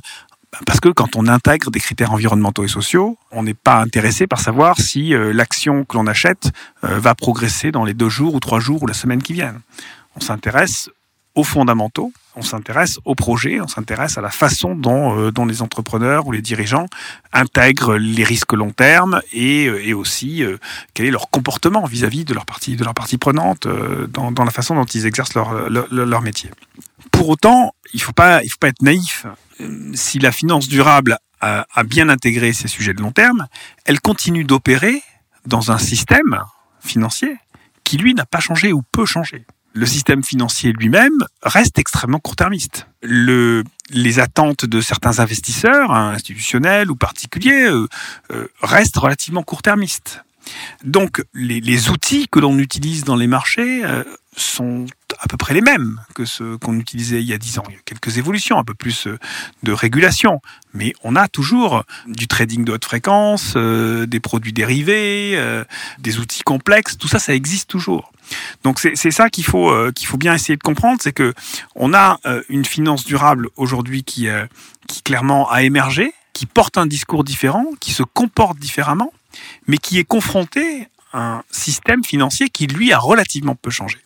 Parce 0.66 0.80
que 0.80 0.90
quand 0.90 1.16
on 1.16 1.28
intègre 1.28 1.70
des 1.70 1.80
critères 1.80 2.12
environnementaux 2.12 2.64
et 2.64 2.68
sociaux, 2.68 3.16
on 3.30 3.42
n'est 3.42 3.54
pas 3.54 3.80
intéressé 3.80 4.26
par 4.26 4.38
savoir 4.38 4.78
si 4.78 5.14
l'action 5.32 5.86
que 5.86 5.96
l'on 5.96 6.06
achète 6.06 6.50
va 6.82 7.14
progresser 7.14 7.72
dans 7.72 7.86
les 7.86 7.94
deux 7.94 8.10
jours 8.10 8.34
ou 8.34 8.40
trois 8.40 8.60
jours 8.60 8.82
ou 8.82 8.86
la 8.86 8.92
semaine 8.92 9.22
qui 9.22 9.32
viennent. 9.32 9.60
On 10.14 10.20
s'intéresse 10.20 10.90
aux 11.34 11.44
fondamentaux, 11.44 12.12
on 12.34 12.42
s'intéresse 12.42 12.98
au 13.04 13.14
projet, 13.14 13.60
on 13.60 13.68
s'intéresse 13.68 14.16
à 14.16 14.20
la 14.20 14.30
façon 14.30 14.74
dont, 14.74 15.18
euh, 15.18 15.30
dont, 15.30 15.44
les 15.44 15.62
entrepreneurs 15.62 16.26
ou 16.26 16.32
les 16.32 16.40
dirigeants 16.40 16.86
intègrent 17.32 17.96
les 17.96 18.24
risques 18.24 18.52
long 18.52 18.70
terme 18.70 19.20
et, 19.32 19.66
euh, 19.66 19.96
aussi 19.96 20.42
euh, 20.42 20.56
quel 20.94 21.06
est 21.06 21.10
leur 21.10 21.30
comportement 21.30 21.84
vis-à-vis 21.84 22.24
de 22.24 22.34
leur 22.34 22.44
partie 22.44 22.76
de 22.76 23.16
prenante 23.18 23.66
dans, 24.08 24.44
la 24.44 24.50
façon 24.50 24.74
dont 24.74 24.84
ils 24.84 25.06
exercent 25.06 25.34
leur, 25.34 26.22
métier. 26.22 26.50
Pour 27.10 27.28
autant, 27.28 27.74
il 27.92 27.98
il 27.98 28.00
faut 28.00 28.12
pas 28.12 28.42
être 28.42 28.82
naïf. 28.82 29.26
Si 29.94 30.18
la 30.18 30.32
finance 30.32 30.68
durable 30.68 31.18
a, 31.40 31.66
a 31.74 31.82
bien 31.84 32.08
intégré 32.08 32.52
ces 32.52 32.68
sujets 32.68 32.94
de 32.94 33.02
long 33.02 33.12
terme, 33.12 33.46
elle 33.84 34.00
continue 34.00 34.44
d'opérer 34.44 35.02
dans 35.46 35.70
un 35.70 35.78
système 35.78 36.40
financier 36.80 37.36
qui 37.84 37.96
lui 37.96 38.14
n'a 38.14 38.26
pas 38.26 38.40
changé 38.40 38.72
ou 38.72 38.82
peu 38.82 39.06
changé 39.06 39.44
le 39.74 39.86
système 39.86 40.22
financier 40.22 40.72
lui-même 40.72 41.24
reste 41.42 41.78
extrêmement 41.78 42.18
court-termiste. 42.18 42.86
Le, 43.02 43.64
les 43.90 44.18
attentes 44.18 44.64
de 44.64 44.80
certains 44.80 45.18
investisseurs, 45.18 45.92
hein, 45.92 46.12
institutionnels 46.12 46.90
ou 46.90 46.96
particuliers, 46.96 47.64
euh, 47.64 47.88
euh, 48.32 48.48
restent 48.62 48.98
relativement 48.98 49.42
court-termistes. 49.42 50.24
Donc 50.84 51.24
les, 51.34 51.60
les, 51.60 51.88
outils 51.90 52.28
que 52.28 52.40
l'on 52.40 52.58
utilise 52.58 53.04
dans 53.04 53.16
les 53.16 53.28
marchés 53.28 53.84
euh, 53.84 54.02
sont 54.36 54.86
à 55.20 55.28
peu 55.28 55.36
près 55.36 55.54
les 55.54 55.60
mêmes 55.60 56.00
que 56.14 56.24
ceux 56.24 56.56
qu'on 56.58 56.78
utilisait 56.78 57.22
il 57.22 57.28
y 57.28 57.32
a 57.32 57.38
dix 57.38 57.58
ans. 57.58 57.64
Il 57.68 57.74
y 57.74 57.78
a 57.78 57.80
quelques 57.84 58.18
évolutions, 58.18 58.58
un 58.58 58.64
peu 58.64 58.74
plus 58.74 59.06
euh, 59.06 59.18
de 59.62 59.72
régulation, 59.72 60.40
mais 60.74 60.94
on 61.02 61.16
a 61.16 61.28
toujours 61.28 61.84
du 62.06 62.28
trading 62.28 62.64
de 62.64 62.72
haute 62.72 62.84
fréquence, 62.84 63.54
euh, 63.56 64.06
des 64.06 64.20
produits 64.20 64.52
dérivés, 64.52 65.32
euh, 65.36 65.64
des 65.98 66.18
outils 66.18 66.42
complexes, 66.42 66.96
tout 66.96 67.08
ça, 67.08 67.18
ça 67.18 67.34
existe 67.34 67.68
toujours. 67.68 68.11
Donc 68.64 68.80
c'est 68.80 69.10
ça 69.10 69.30
qu'il 69.30 69.44
faut 69.44 69.72
qu'il 69.92 70.06
faut 70.06 70.16
bien 70.16 70.34
essayer 70.34 70.56
de 70.56 70.62
comprendre, 70.62 70.98
c'est 71.02 71.12
que 71.12 71.34
on 71.74 71.94
a 71.94 72.18
une 72.48 72.64
finance 72.64 73.04
durable 73.04 73.48
aujourd'hui 73.56 74.04
qui 74.04 74.28
qui 74.88 75.02
clairement 75.02 75.50
a 75.50 75.62
émergé, 75.62 76.12
qui 76.32 76.46
porte 76.46 76.78
un 76.78 76.86
discours 76.86 77.24
différent, 77.24 77.64
qui 77.80 77.92
se 77.92 78.02
comporte 78.02 78.58
différemment, 78.58 79.12
mais 79.66 79.78
qui 79.78 79.98
est 79.98 80.04
confronté 80.04 80.88
à 81.12 81.36
un 81.36 81.42
système 81.50 82.04
financier 82.04 82.48
qui 82.48 82.66
lui 82.66 82.92
a 82.92 82.98
relativement 82.98 83.54
peu 83.54 83.70
changé. 83.70 83.98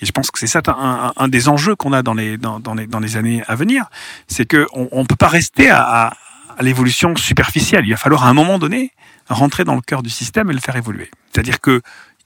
Et 0.00 0.06
je 0.06 0.12
pense 0.12 0.30
que 0.30 0.38
c'est 0.38 0.46
ça 0.46 0.62
un, 0.66 1.28
des 1.28 1.48
enjeux 1.48 1.74
qu'on 1.74 1.92
a 1.92 2.02
dans 2.02 2.14
les, 2.14 2.38
dans, 2.38 2.60
les, 2.74 2.86
dans 2.86 3.00
les 3.00 3.16
années 3.16 3.42
à 3.48 3.54
venir, 3.54 3.86
c'est 4.28 4.48
qu'on 4.48 5.00
ne 5.00 5.06
peut 5.06 5.16
pas 5.16 5.28
rester 5.28 5.68
à, 5.68 6.14
à 6.56 6.62
l'évolution 6.62 7.14
superficielle. 7.16 7.84
Il 7.84 7.90
va 7.90 7.96
falloir 7.96 8.24
à 8.24 8.28
un 8.28 8.34
moment 8.34 8.58
donné 8.58 8.92
rentrer 9.28 9.64
dans 9.64 9.74
le 9.74 9.80
cœur 9.80 10.02
du 10.02 10.10
système 10.10 10.50
et 10.50 10.54
le 10.54 10.60
faire 10.60 10.76
évoluer. 10.76 11.10
C'est-à-dire 11.32 11.60
que 11.60 11.82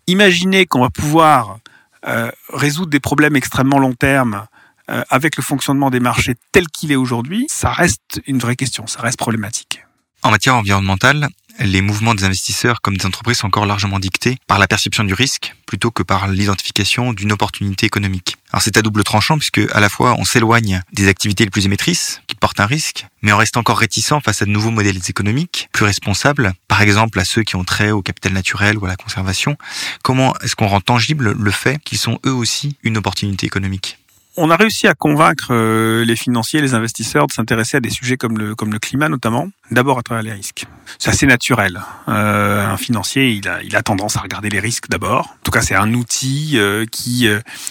imaginer 0.09 0.67
qu'on 0.67 0.81
va 0.81 0.91
pouvoir 0.91 1.59
euh, 2.07 2.31
résoudre 2.53 2.91
des 2.91 3.01
problèmes 3.01 3.37
extrêmement 3.37 3.79
long 3.79 3.93
terme 3.93 4.47
euh, 4.91 5.03
avec 5.11 5.37
le 5.37 5.43
fonctionnement 5.43 5.91
des 5.91 6.01
marchés 6.01 6.35
tel 6.51 6.67
qu'il 6.69 6.91
est 6.91 6.97
aujourd'hui, 6.97 7.47
ça 7.49 7.71
reste 7.71 8.21
une 8.27 8.39
vraie 8.39 8.57
question, 8.57 8.87
ça 8.87 9.01
reste 9.01 9.19
problématique. 9.19 9.85
En 10.23 10.31
matière 10.31 10.57
environnementale, 10.57 11.29
les 11.61 11.81
mouvements 11.81 12.15
des 12.15 12.25
investisseurs 12.25 12.81
comme 12.81 12.97
des 12.97 13.07
entreprises 13.07 13.39
sont 13.39 13.47
encore 13.47 13.67
largement 13.67 13.99
dictés 13.99 14.39
par 14.47 14.59
la 14.59 14.69
perception 14.69 15.05
du 15.05 15.15
risque 15.15 15.55
plutôt 15.67 15.91
que 15.91 16.03
par 16.03 16.29
l'identification 16.29 17.13
d'une 17.13 17.33
opportunité 17.33 17.87
économique. 17.87 18.37
Alors 18.53 18.63
c'est 18.63 18.77
à 18.77 18.83
double 18.83 19.05
tranchant 19.05 19.39
puisque 19.39 19.61
à 19.73 19.81
la 19.81 19.89
fois 19.89 20.15
on 20.19 20.25
s'éloigne 20.25 20.83
des 20.93 21.09
activités 21.09 21.45
les 21.45 21.51
plus 21.51 21.67
émettrices 21.67 22.23
qui 22.27 22.35
portent 22.35 22.61
un 22.61 22.67
risque, 22.67 23.07
mais 23.23 23.33
on 23.33 23.37
reste 23.37 23.57
encore 23.57 23.79
réticent 23.79 24.21
face 24.25 24.43
à 24.43 24.45
de 24.45 24.51
nouveaux 24.51 24.71
modèles 24.71 25.01
économiques 25.09 25.69
plus 25.73 25.85
responsables, 25.85 26.55
par 26.69 26.83
exemple 26.83 27.19
à 27.19 27.25
ceux 27.25 27.43
qui 27.43 27.57
ont 27.57 27.65
trait 27.65 27.91
au 27.91 28.03
capital 28.03 28.33
naturel 28.33 28.79
ou 28.79 28.87
à 28.87 28.89
la 28.89 28.97
conservation. 28.97 29.57
Comment 30.03 30.35
est-ce 30.43 30.57
qu'on 30.57 30.69
rend 30.69 30.81
tangible 30.81 31.33
le 31.33 31.51
fait 31.51 31.79
qu'ils 31.85 31.99
sont 31.99 32.19
eux 32.25 32.33
aussi 32.33 32.77
une 32.83 32.97
opportunité 32.97 33.47
économique? 33.47 33.99
On 34.39 34.51
a 34.51 34.57
réussi 34.57 34.87
à 34.87 34.95
convaincre 34.95 35.49
euh, 35.51 36.05
les 36.05 36.17
financiers, 36.17 36.61
les 36.61 36.75
investisseurs 36.75 37.27
de 37.27 37.33
s'intéresser 37.33 37.77
à 37.77 37.81
des 37.81 37.91
sujets 37.91 38.17
comme 38.17 38.39
le, 38.39 38.55
climat 38.79 39.09
notamment, 39.09 39.49
d'abord 39.71 39.99
à 39.99 40.03
travers 40.03 40.23
les 40.23 40.33
risques. 40.33 40.67
C'est 40.99 41.11
assez 41.11 41.27
naturel. 41.27 41.81
Euh, 42.09 42.67
un 42.67 42.77
financier, 42.77 43.31
il 43.31 43.77
a, 43.77 43.83
tendance 43.83 44.17
à 44.17 44.21
regarder 44.21 44.49
les 44.49 44.61
risques 44.61 44.89
d'abord. 44.89 45.27
En 45.27 45.43
tout 45.45 45.51
cas, 45.51 45.63
c'est 45.63 45.75
un 45.75 45.93
outil 45.95 46.53
euh, 46.55 46.87
qui, 46.91 47.29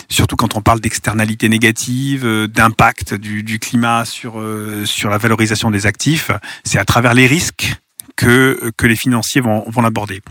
surtout 0.09 0.36
quand 0.36 0.55
on 0.55 0.62
parle 0.62 0.79
d'externalités 0.79 1.50
négatives, 1.50 2.25
d'impact 2.47 3.13
du, 3.13 3.59
climat 3.59 4.05
sur 4.05 4.39
la 4.39 5.17
valorisation 5.17 5.71
des 5.71 5.86
actifs, 5.86 6.31
c'est 6.63 6.79
à 6.79 6.86
travers 6.86 7.13
les 7.13 7.27
risques 7.27 7.77
que, 8.17 8.71
que 8.75 8.86
les 8.86 8.97
financiers 8.97 9.39
vont, 9.39 9.63
vont 9.67 9.81
l'aborder. 9.81 10.21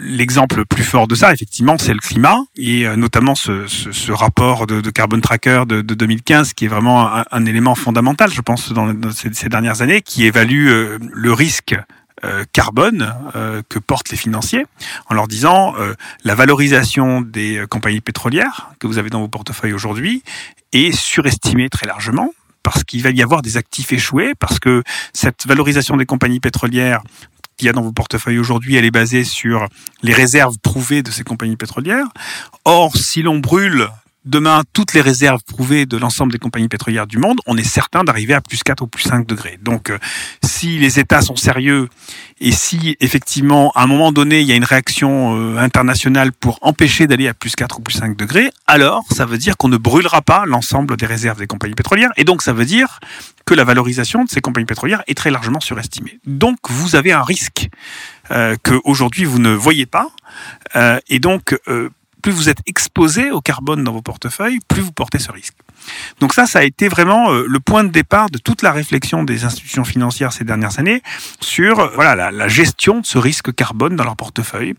L'exemple 0.00 0.56
le 0.56 0.64
plus 0.64 0.82
fort 0.82 1.06
de 1.06 1.14
ça, 1.14 1.32
effectivement, 1.32 1.76
c'est 1.78 1.92
le 1.92 2.00
climat 2.00 2.38
et 2.56 2.86
euh, 2.86 2.96
notamment 2.96 3.36
ce, 3.36 3.68
ce, 3.68 3.92
ce 3.92 4.10
rapport 4.10 4.66
de, 4.66 4.80
de, 4.80 4.90
Carbon 4.90 5.20
Tracker 5.20 5.64
de, 5.68 5.82
de, 5.82 5.94
2015 5.94 6.54
qui 6.54 6.64
est 6.64 6.68
vraiment 6.68 7.14
un, 7.14 7.24
un, 7.30 7.46
élément 7.46 7.76
fondamental, 7.76 8.30
je 8.32 8.40
pense, 8.40 8.72
dans, 8.72 8.92
ces, 9.12 9.32
ces, 9.34 9.48
dernières 9.48 9.82
années, 9.82 10.00
qui 10.00 10.24
évalue 10.24 10.68
euh, 10.68 10.98
le 11.12 11.32
risque 11.32 11.76
euh, 12.24 12.44
carbone 12.52 13.14
que 13.68 13.78
portent 13.78 14.10
les 14.10 14.16
financiers 14.16 14.66
en 15.08 15.14
leur 15.14 15.26
disant 15.26 15.74
la 16.24 16.34
valorisation 16.34 17.22
des 17.22 17.64
compagnies 17.70 18.02
pétrolières 18.02 18.72
que 18.78 18.86
vous 18.86 18.98
avez 18.98 19.08
dans 19.08 19.20
vos 19.20 19.28
portefeuilles 19.28 19.72
aujourd'hui 19.72 20.22
est 20.72 20.92
surestimée 20.92 21.70
très 21.70 21.86
largement 21.86 22.30
parce 22.62 22.84
qu'il 22.84 23.02
va 23.02 23.10
y 23.10 23.22
avoir 23.22 23.42
des 23.42 23.56
actifs 23.56 23.92
échoués, 23.92 24.34
parce 24.38 24.58
que 24.58 24.82
cette 25.12 25.46
valorisation 25.46 25.96
des 25.96 26.06
compagnies 26.06 26.40
pétrolières 26.40 27.02
qu'il 27.56 27.66
y 27.66 27.68
a 27.68 27.72
dans 27.74 27.82
vos 27.82 27.92
portefeuilles 27.92 28.38
aujourd'hui, 28.38 28.76
elle 28.76 28.86
est 28.86 28.90
basée 28.90 29.22
sur 29.22 29.66
les 30.02 30.14
réserves 30.14 30.56
prouvées 30.62 31.02
de 31.02 31.10
ces 31.10 31.24
compagnies 31.24 31.56
pétrolières. 31.56 32.06
Or, 32.64 32.96
si 32.96 33.20
l'on 33.20 33.38
brûle 33.38 33.88
demain 34.30 34.62
toutes 34.72 34.94
les 34.94 35.00
réserves 35.00 35.42
prouvées 35.44 35.84
de 35.84 35.96
l'ensemble 35.96 36.32
des 36.32 36.38
compagnies 36.38 36.68
pétrolières 36.68 37.06
du 37.06 37.18
monde, 37.18 37.40
on 37.46 37.56
est 37.56 37.64
certain 37.64 38.04
d'arriver 38.04 38.32
à 38.32 38.40
plus 38.40 38.62
4 38.62 38.82
ou 38.82 38.86
plus 38.86 39.02
5 39.02 39.26
degrés. 39.26 39.58
Donc 39.60 39.90
euh, 39.90 39.98
si 40.42 40.78
les 40.78 40.98
États 41.00 41.20
sont 41.20 41.36
sérieux 41.36 41.88
et 42.40 42.52
si 42.52 42.96
effectivement 43.00 43.72
à 43.74 43.82
un 43.82 43.86
moment 43.86 44.12
donné 44.12 44.40
il 44.40 44.46
y 44.46 44.52
a 44.52 44.54
une 44.54 44.64
réaction 44.64 45.36
euh, 45.36 45.58
internationale 45.58 46.32
pour 46.32 46.58
empêcher 46.62 47.06
d'aller 47.06 47.28
à 47.28 47.34
plus 47.34 47.54
4 47.56 47.78
ou 47.78 47.82
plus 47.82 47.94
5 47.94 48.16
degrés, 48.16 48.50
alors 48.66 49.04
ça 49.10 49.26
veut 49.26 49.38
dire 49.38 49.56
qu'on 49.56 49.68
ne 49.68 49.76
brûlera 49.76 50.22
pas 50.22 50.46
l'ensemble 50.46 50.96
des 50.96 51.06
réserves 51.06 51.38
des 51.38 51.48
compagnies 51.48 51.74
pétrolières 51.74 52.10
et 52.16 52.24
donc 52.24 52.42
ça 52.42 52.52
veut 52.52 52.64
dire 52.64 53.00
que 53.44 53.54
la 53.54 53.64
valorisation 53.64 54.24
de 54.24 54.30
ces 54.30 54.40
compagnies 54.40 54.66
pétrolières 54.66 55.02
est 55.08 55.16
très 55.16 55.30
largement 55.30 55.60
surestimée. 55.60 56.20
Donc 56.24 56.58
vous 56.68 56.94
avez 56.94 57.10
un 57.12 57.24
risque 57.24 57.68
euh, 58.30 58.56
que 58.62 58.80
aujourd'hui 58.84 59.24
vous 59.24 59.40
ne 59.40 59.52
voyez 59.52 59.86
pas 59.86 60.08
euh, 60.76 61.00
et 61.08 61.18
donc 61.18 61.58
plus 62.20 62.32
vous 62.32 62.48
êtes 62.48 62.60
exposé 62.66 63.30
au 63.30 63.40
carbone 63.40 63.84
dans 63.84 63.92
vos 63.92 64.02
portefeuilles, 64.02 64.58
plus 64.68 64.82
vous 64.82 64.92
portez 64.92 65.18
ce 65.18 65.32
risque. 65.32 65.54
Donc 66.20 66.34
ça, 66.34 66.46
ça 66.46 66.60
a 66.60 66.62
été 66.62 66.88
vraiment 66.88 67.32
euh, 67.32 67.44
le 67.48 67.60
point 67.60 67.84
de 67.84 67.88
départ 67.88 68.30
de 68.30 68.38
toute 68.38 68.62
la 68.62 68.72
réflexion 68.72 69.24
des 69.24 69.44
institutions 69.44 69.84
financières 69.84 70.32
ces 70.32 70.44
dernières 70.44 70.78
années 70.78 71.02
sur 71.40 71.80
euh, 71.80 71.88
voilà 71.94 72.30
la, 72.30 72.48
gestion 72.48 73.00
de 73.00 73.06
ce 73.06 73.16
risque 73.16 73.54
carbone 73.54 73.96
dans 73.96 74.04
leur 74.04 74.16
portefeuille, 74.16 74.74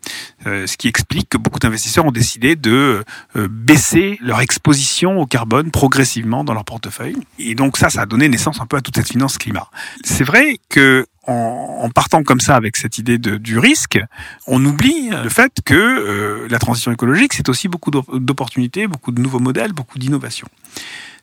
euh, 0.45 0.67
ce 0.67 0.77
qui 0.77 0.87
explique 0.87 1.29
que 1.29 1.37
beaucoup 1.37 1.59
d'investisseurs 1.59 2.05
ont 2.05 2.11
décidé 2.11 2.55
de 2.55 3.03
baisser 3.35 4.17
leur 4.21 4.41
exposition 4.41 5.19
au 5.19 5.25
carbone 5.25 5.71
progressivement 5.71 6.43
dans 6.43 6.53
leur 6.53 6.65
portefeuille. 6.65 7.17
Et 7.39 7.55
donc 7.55 7.77
ça, 7.77 7.89
ça 7.89 8.01
a 8.01 8.05
donné 8.05 8.27
naissance 8.27 8.59
un 8.61 8.65
peu 8.65 8.77
à 8.77 8.81
toute 8.81 8.95
cette 8.95 9.07
finance 9.07 9.37
climat. 9.37 9.69
C'est 10.03 10.23
vrai 10.23 10.57
que 10.69 11.05
en, 11.27 11.89
partant 11.93 12.23
comme 12.23 12.39
ça 12.39 12.55
avec 12.55 12.77
cette 12.77 12.97
idée 12.97 13.17
de, 13.17 13.37
du 13.37 13.59
risque, 13.59 13.99
on 14.47 14.63
oublie 14.65 15.09
le 15.09 15.29
fait 15.29 15.51
que 15.63 15.75
euh, 15.75 16.47
la 16.49 16.59
transition 16.59 16.91
écologique, 16.91 17.33
c'est 17.33 17.49
aussi 17.49 17.67
beaucoup 17.67 17.91
d'opportunités, 17.91 18.87
beaucoup 18.87 19.11
de 19.11 19.21
nouveaux 19.21 19.39
modèles, 19.39 19.73
beaucoup 19.73 19.99
d'innovations 19.99 20.47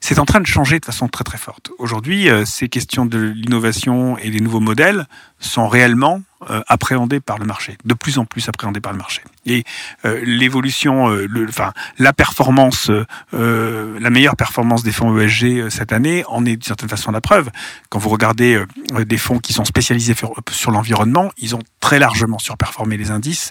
c'est 0.01 0.19
en 0.19 0.25
train 0.25 0.41
de 0.41 0.47
changer 0.47 0.79
de 0.79 0.85
façon 0.85 1.09
très 1.09 1.25
très 1.25 1.39
forte. 1.39 1.71
Aujourd'hui, 1.79 2.29
euh, 2.29 2.45
ces 2.45 2.69
questions 2.69 3.07
de 3.07 3.19
l'innovation 3.19 4.17
et 4.19 4.31
des 4.31 4.41
nouveaux 4.41 4.61
modèles 4.61 5.07
sont 5.41 5.69
réellement 5.69 6.23
euh, 6.51 6.63
appréhendés 6.69 7.19
par 7.19 7.39
le 7.39 7.45
marché, 7.45 7.77
de 7.85 7.95
plus 7.95 8.19
en 8.19 8.25
plus 8.25 8.49
appréhendés 8.49 8.81
par 8.81 8.93
le 8.93 8.99
marché. 8.99 9.23
Et 9.45 9.65
euh, 10.05 10.21
l'évolution, 10.25 11.09
le, 11.09 11.47
enfin 11.49 11.73
la 11.99 12.13
performance, 12.13 12.91
la 13.33 14.11
meilleure 14.11 14.37
performance 14.37 14.83
des 14.83 14.93
fonds 14.93 15.19
ESG 15.19 15.69
cette 15.69 15.93
année 15.93 16.25
en 16.29 16.45
est 16.45 16.53
d'une 16.53 16.63
certaine 16.63 16.89
façon 16.89 17.11
la 17.11 17.21
preuve. 17.21 17.51
Quand 17.89 17.99
vous 17.99 18.09
regardez 18.09 18.63
des 19.07 19.19
fonds 19.19 19.39
qui 19.39 19.53
sont 19.53 19.65
spécialisés 19.65 20.15
sur, 20.51 20.71
l'environnement, 20.71 21.31
ils 21.39 21.57
ont 21.57 21.63
très 21.81 21.99
largement 21.99 22.39
surperformé 22.39 22.97
les 22.97 23.11
indices 23.11 23.51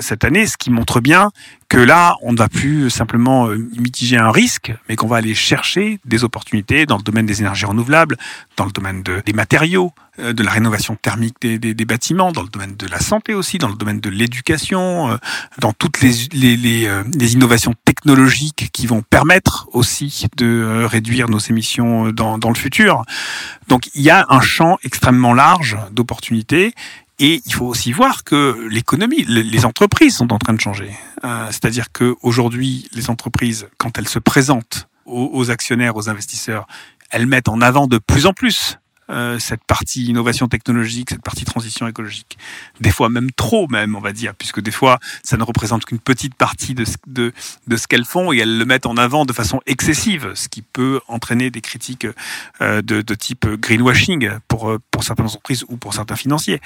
cette 0.00 0.24
année, 0.24 0.46
ce 0.46 0.56
qui 0.56 0.70
montre 0.70 1.00
bien 1.00 1.30
que 1.68 1.78
là, 1.78 2.16
on 2.22 2.32
ne 2.32 2.38
va 2.38 2.48
plus 2.48 2.90
simplement 2.90 3.48
mitiger 3.76 4.16
un 4.16 4.30
risque, 4.30 4.72
mais 4.88 4.94
qu'on 4.94 5.08
va 5.08 5.16
aller 5.16 5.34
chercher 5.34 5.98
des 6.04 6.22
opportunités 6.22 6.86
dans 6.86 6.96
le 6.96 7.02
domaine 7.02 7.26
des 7.26 7.40
énergies 7.40 7.66
renouvelables, 7.66 8.16
dans 8.56 8.64
le 8.64 8.70
domaine 8.70 9.02
de, 9.02 9.20
des 9.24 9.32
matériaux, 9.32 9.92
euh, 9.96 10.05
de 10.18 10.42
la 10.42 10.50
rénovation 10.50 10.96
thermique 10.96 11.36
des, 11.40 11.58
des, 11.58 11.74
des, 11.74 11.84
bâtiments, 11.84 12.32
dans 12.32 12.42
le 12.42 12.48
domaine 12.48 12.76
de 12.76 12.86
la 12.86 13.00
santé 13.00 13.34
aussi, 13.34 13.58
dans 13.58 13.68
le 13.68 13.74
domaine 13.74 14.00
de 14.00 14.10
l'éducation, 14.10 15.10
euh, 15.10 15.16
dans 15.58 15.72
toutes 15.72 16.00
les, 16.00 16.12
les, 16.32 16.56
les, 16.56 16.86
euh, 16.86 17.02
les, 17.18 17.34
innovations 17.34 17.74
technologiques 17.84 18.70
qui 18.72 18.86
vont 18.86 19.02
permettre 19.02 19.68
aussi 19.72 20.26
de 20.36 20.84
réduire 20.84 21.28
nos 21.28 21.38
émissions 21.38 22.10
dans, 22.10 22.38
dans 22.38 22.48
le 22.48 22.54
futur. 22.54 23.04
Donc 23.68 23.88
il 23.94 24.02
y 24.02 24.10
a 24.10 24.26
un 24.28 24.40
champ 24.40 24.78
extrêmement 24.82 25.34
large 25.34 25.76
d'opportunités 25.92 26.74
et 27.18 27.42
il 27.44 27.52
faut 27.52 27.66
aussi 27.66 27.92
voir 27.92 28.24
que 28.24 28.66
l'économie, 28.70 29.24
les 29.24 29.64
entreprises 29.64 30.16
sont 30.16 30.32
en 30.32 30.38
train 30.38 30.52
de 30.52 30.60
changer. 30.60 30.90
C'est-à-dire 31.50 31.90
qu'aujourd'hui, 31.90 32.88
les 32.92 33.08
entreprises, 33.08 33.68
quand 33.78 33.96
elles 33.98 34.08
se 34.08 34.18
présentent 34.18 34.86
aux, 35.06 35.50
actionnaires, 35.50 35.96
aux 35.96 36.08
investisseurs, 36.08 36.66
elles 37.10 37.26
mettent 37.26 37.48
en 37.48 37.60
avant 37.60 37.86
de 37.86 37.98
plus 37.98 38.26
en 38.26 38.32
plus 38.32 38.78
euh, 39.10 39.38
cette 39.38 39.64
partie 39.64 40.04
innovation 40.04 40.48
technologique, 40.48 41.10
cette 41.10 41.22
partie 41.22 41.44
transition 41.44 41.86
écologique. 41.86 42.38
Des 42.80 42.90
fois 42.90 43.08
même 43.08 43.30
trop 43.32 43.68
même, 43.68 43.96
on 43.96 44.00
va 44.00 44.12
dire, 44.12 44.34
puisque 44.34 44.60
des 44.60 44.70
fois 44.70 44.98
ça 45.22 45.36
ne 45.36 45.42
représente 45.42 45.84
qu'une 45.84 45.98
petite 45.98 46.34
partie 46.34 46.74
de 46.74 46.84
ce, 46.84 46.96
de, 47.06 47.32
de 47.66 47.76
ce 47.76 47.86
qu'elles 47.86 48.04
font 48.04 48.32
et 48.32 48.38
elles 48.38 48.58
le 48.58 48.64
mettent 48.64 48.86
en 48.86 48.96
avant 48.96 49.24
de 49.24 49.32
façon 49.32 49.60
excessive, 49.66 50.32
ce 50.34 50.48
qui 50.48 50.62
peut 50.62 51.00
entraîner 51.08 51.50
des 51.50 51.60
critiques 51.60 52.06
euh, 52.60 52.82
de, 52.82 53.02
type 53.14 53.46
greenwashing 53.46 54.30
pour, 54.48 54.70
euh, 54.70 54.78
pour 54.90 55.02
certaines 55.02 55.26
entreprises 55.26 55.64
ou 55.68 55.76
pour 55.76 55.94
certains 55.94 56.16
financiers. 56.16 56.60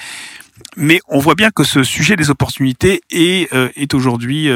Mais 0.76 1.00
on 1.08 1.18
voit 1.18 1.34
bien 1.34 1.50
que 1.50 1.64
ce 1.64 1.82
sujet 1.82 2.16
des 2.16 2.30
opportunités 2.30 3.02
est, 3.10 3.52
euh, 3.54 3.68
est 3.76 3.94
aujourd'hui 3.94 4.48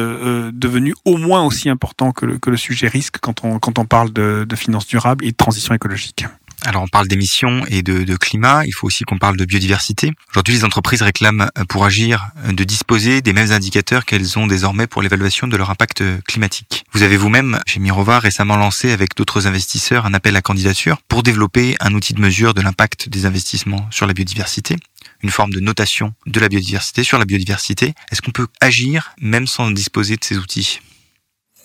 devenu 0.52 0.94
au 1.04 1.16
moins 1.16 1.44
aussi 1.44 1.68
important 1.68 2.12
que 2.12 2.26
le, 2.26 2.56
sujet 2.56 2.88
risque 2.88 3.18
quand 3.20 3.44
on, 3.44 3.58
quand 3.58 3.78
on 3.78 3.84
parle 3.84 4.12
de, 4.12 4.44
de 4.48 4.56
finances 4.56 4.86
durables 4.86 5.24
et 5.24 5.30
de 5.30 5.36
transition 5.36 5.74
écologique. 5.74 6.26
Alors 6.66 6.82
on 6.82 6.88
parle 6.88 7.08
d'émissions 7.08 7.64
et 7.68 7.82
de, 7.82 8.16
climat, 8.16 8.64
il 8.64 8.72
faut 8.72 8.86
aussi 8.86 9.04
qu'on 9.04 9.18
parle 9.18 9.36
de 9.36 9.44
biodiversité. 9.44 10.12
Aujourd'hui 10.30 10.54
les 10.54 10.64
entreprises 10.64 11.02
réclament 11.02 11.48
euh, 11.58 11.64
pour 11.68 11.84
agir 11.84 12.28
euh, 12.46 12.52
de 12.52 12.64
disposer 12.64 13.20
des 13.20 13.34
mêmes 13.34 13.52
indicateurs 13.52 14.06
qu'elles 14.06 14.38
ont 14.38 14.46
désormais 14.46 14.86
pour 14.86 15.02
l'évaluation 15.02 15.46
de 15.46 15.56
leur 15.58 15.68
impact 15.68 16.00
euh, 16.00 16.18
climatique. 16.26 16.84
Vous 16.92 17.02
avez 17.02 17.18
vous-même, 17.18 17.60
chez 17.66 17.80
Mirova, 17.80 18.18
récemment 18.18 18.56
lancé 18.56 18.92
avec 18.92 19.14
d'autres 19.14 19.46
investisseurs 19.46 20.06
un 20.06 20.14
appel 20.14 20.36
à 20.36 20.42
candidature 20.42 21.02
pour 21.06 21.22
développer 21.22 21.76
un 21.80 21.92
outil 21.92 22.14
de 22.14 22.20
mesure 22.20 22.54
de 22.54 22.62
l'impact 22.62 23.10
des 23.10 23.26
investissements 23.26 23.86
sur 23.90 24.06
la 24.06 24.14
biodiversité 24.14 24.76
une 25.22 25.30
forme 25.30 25.52
de 25.52 25.60
notation 25.60 26.12
de 26.26 26.38
la 26.38 26.48
biodiversité 26.50 27.02
sur 27.02 27.18
la 27.18 27.24
biodiversité. 27.24 27.94
Est-ce 28.10 28.20
qu'on 28.20 28.30
peut 28.30 28.46
agir 28.60 29.14
même 29.20 29.46
sans 29.46 29.70
disposer 29.70 30.16
de 30.16 30.24
ces 30.24 30.36
outils? 30.36 30.80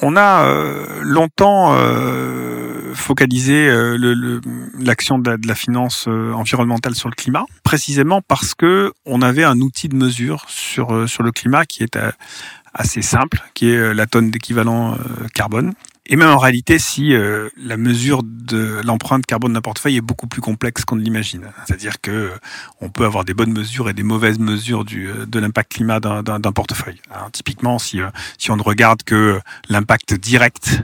On 0.01 0.15
a 0.15 0.45
longtemps 1.01 1.75
focaliser 2.93 3.69
euh, 3.69 4.39
l'action 4.77 5.19
de, 5.19 5.37
la 5.45 5.55
finance 5.55 6.05
euh, 6.07 6.33
environnementale 6.33 6.95
sur 6.95 7.09
le 7.09 7.15
climat, 7.15 7.45
précisément 7.63 8.21
parce 8.21 8.53
que 8.53 8.93
on 9.05 9.21
avait 9.21 9.43
un 9.43 9.59
outil 9.61 9.89
de 9.89 9.95
mesure 9.95 10.45
sur 10.47 10.93
euh, 10.93 11.07
sur 11.07 11.23
le 11.23 11.31
climat 11.31 11.65
qui 11.65 11.83
est 11.83 11.97
assez 12.73 13.01
simple, 13.01 13.41
qui 13.53 13.71
est 13.71 13.93
la 13.93 14.05
tonne 14.05 14.29
d'équivalent 14.29 14.95
carbone. 15.33 15.73
Et 16.11 16.15
même 16.15 16.29
en 16.29 16.39
réalité, 16.39 16.79
si 16.79 17.13
euh, 17.13 17.49
la 17.55 17.77
mesure 17.77 18.23
de 18.23 18.81
l'empreinte 18.83 19.27
carbone 19.27 19.53
d'un 19.53 19.61
portefeuille 19.61 19.97
est 19.97 20.01
beaucoup 20.01 20.25
plus 20.25 20.41
complexe 20.41 20.83
qu'on 20.83 20.95
ne 20.95 21.03
l'imagine. 21.03 21.51
C'est-à-dire 21.67 22.01
que 22.01 22.09
euh, 22.09 22.29
on 22.81 22.89
peut 22.89 23.05
avoir 23.05 23.25
des 23.25 23.35
bonnes 23.35 23.53
mesures 23.53 23.89
et 23.89 23.93
des 23.93 24.01
mauvaises 24.01 24.39
mesures 24.39 24.85
euh, 24.91 25.27
de 25.27 25.39
l'impact 25.39 25.71
climat 25.71 25.99
d'un 25.99 26.51
portefeuille. 26.51 26.99
Alors, 27.11 27.29
typiquement, 27.29 27.77
si, 27.77 28.01
on 28.49 28.55
ne 28.55 28.63
regarde 28.63 29.03
que 29.03 29.39
l'impact 29.69 30.15
direct 30.15 30.81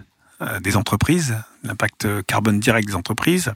des 0.62 0.76
entreprises, 0.76 1.36
l'impact 1.68 2.08
carbone 2.28 2.60
direct 2.60 2.88
des 2.88 2.96
entreprises. 2.96 3.54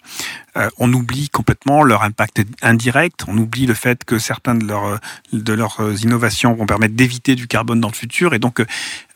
Euh, 0.58 0.70
on 0.78 0.92
oublie 0.94 1.30
complètement 1.30 1.84
leur 1.84 2.04
impact 2.04 2.42
indirect. 2.62 3.26
On 3.28 3.38
oublie 3.38 3.66
le 3.66 3.74
fait 3.74 4.04
que 4.04 4.20
certains 4.20 4.56
de 4.56 4.66
leurs 4.66 5.00
de 5.32 5.54
leurs 5.54 5.80
innovations 6.04 6.54
vont 6.54 6.66
permettre 6.66 6.96
d'éviter 6.96 7.36
du 7.36 7.48
carbone 7.48 7.80
dans 7.80 7.90
le 7.90 7.94
futur. 7.94 8.34
Et 8.34 8.40
donc, 8.40 8.60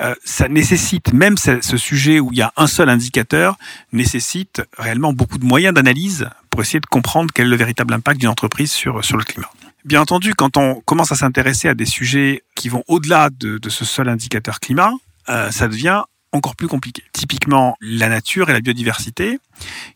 euh, 0.02 0.16
ça 0.24 0.48
nécessite 0.48 1.14
même 1.14 1.38
ce, 1.38 1.60
sujet 1.78 2.20
où 2.20 2.32
il 2.32 2.38
y 2.38 2.42
a 2.42 2.54
un 2.56 2.68
seul 2.68 2.90
indicateur 2.90 3.58
nécessite 3.92 4.62
réellement 4.78 5.12
beaucoup 5.12 5.38
de 5.38 5.46
moyens 5.46 5.74
d'analyse 5.74 6.30
pour 6.50 6.62
essayer 6.62 6.80
de 6.80 6.86
comprendre 6.86 7.32
quel 7.34 7.48
est 7.48 7.50
le 7.50 7.56
véritable 7.56 7.94
impact 7.94 8.20
d'une 8.20 8.30
entreprise 8.30 8.72
sur 8.72 9.04
sur 9.04 9.18
le 9.18 9.24
climat. 9.24 9.50
Bien 9.86 10.00
entendu, 10.00 10.34
quand 10.34 10.56
on 10.56 10.76
commence 10.76 11.12
à 11.12 11.16
s'intéresser 11.16 11.68
à 11.68 11.74
des 11.74 11.86
sujets 11.86 12.44
qui 12.56 12.70
vont 12.70 12.84
au-delà 12.88 13.30
de, 13.30 13.60
ce 13.68 13.84
seul 13.84 14.08
indicateur 14.08 14.62
climat, 14.62 14.94
euh, 15.28 15.52
ça 15.52 15.68
devient 15.68 16.04
encore 16.34 16.56
plus 16.56 16.68
compliqué. 16.68 17.04
Typiquement, 17.14 17.78
la 17.80 18.10
nature 18.10 18.50
et 18.50 18.54
la 18.54 18.60
biodiversité. 18.60 19.40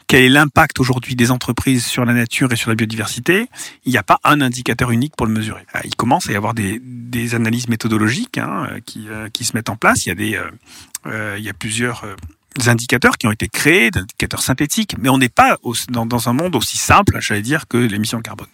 Quel 0.06 0.24
est 0.24 0.30
l'impact 0.30 0.80
aujourd'hui 0.80 1.16
des 1.16 1.32
entreprises 1.32 1.86
sur 1.86 2.06
la 2.06 2.14
nature 2.14 2.54
et 2.54 2.56
sur 2.56 2.70
la 2.70 2.76
biodiversité? 2.76 3.50
Il 3.84 3.92
n'y 3.92 3.98
a 3.98 4.04
pas 4.04 4.20
un 4.24 4.40
indicateur 4.40 4.92
unique 4.92 5.16
pour 5.18 5.26
le 5.26 5.34
mesurer. 5.34 5.66
Euh, 5.76 5.80
il 5.84 5.96
commence 5.96 6.30
à 6.30 6.32
y 6.32 6.36
avoir 6.36 6.54
des, 6.54 6.80
analyses 7.34 7.68
méthodologiques 7.68 8.38
hein, 8.38 8.70
qui, 8.86 9.10
euh, 9.10 9.28
qui, 9.34 9.44
se 9.44 9.56
mettent 9.56 9.70
en 9.70 9.76
place. 9.76 10.06
Il 10.06 10.22
y 10.22 10.36
a, 10.36 10.44
euh, 11.08 11.54
plusieurs 11.60 12.06
indicateurs 12.68 13.18
qui 13.18 13.28
ont 13.28 13.32
été 13.32 13.48
créés, 13.48 13.92
des 13.92 14.00
indicateurs 14.00 14.42
synthétiques, 14.42 14.96
mais 15.00 15.10
on 15.10 15.18
n'est 15.18 15.30
pas 15.30 15.58
dans, 15.90 16.06
dans, 16.06 16.30
un 16.30 16.34
monde 16.34 16.56
aussi 16.56 16.78
simple, 16.78 17.18
j'allais 17.20 17.42
dire, 17.42 17.68
que 17.68 17.78
l'émission 17.78 18.20
de 18.20 18.24
carbone. 18.24 18.48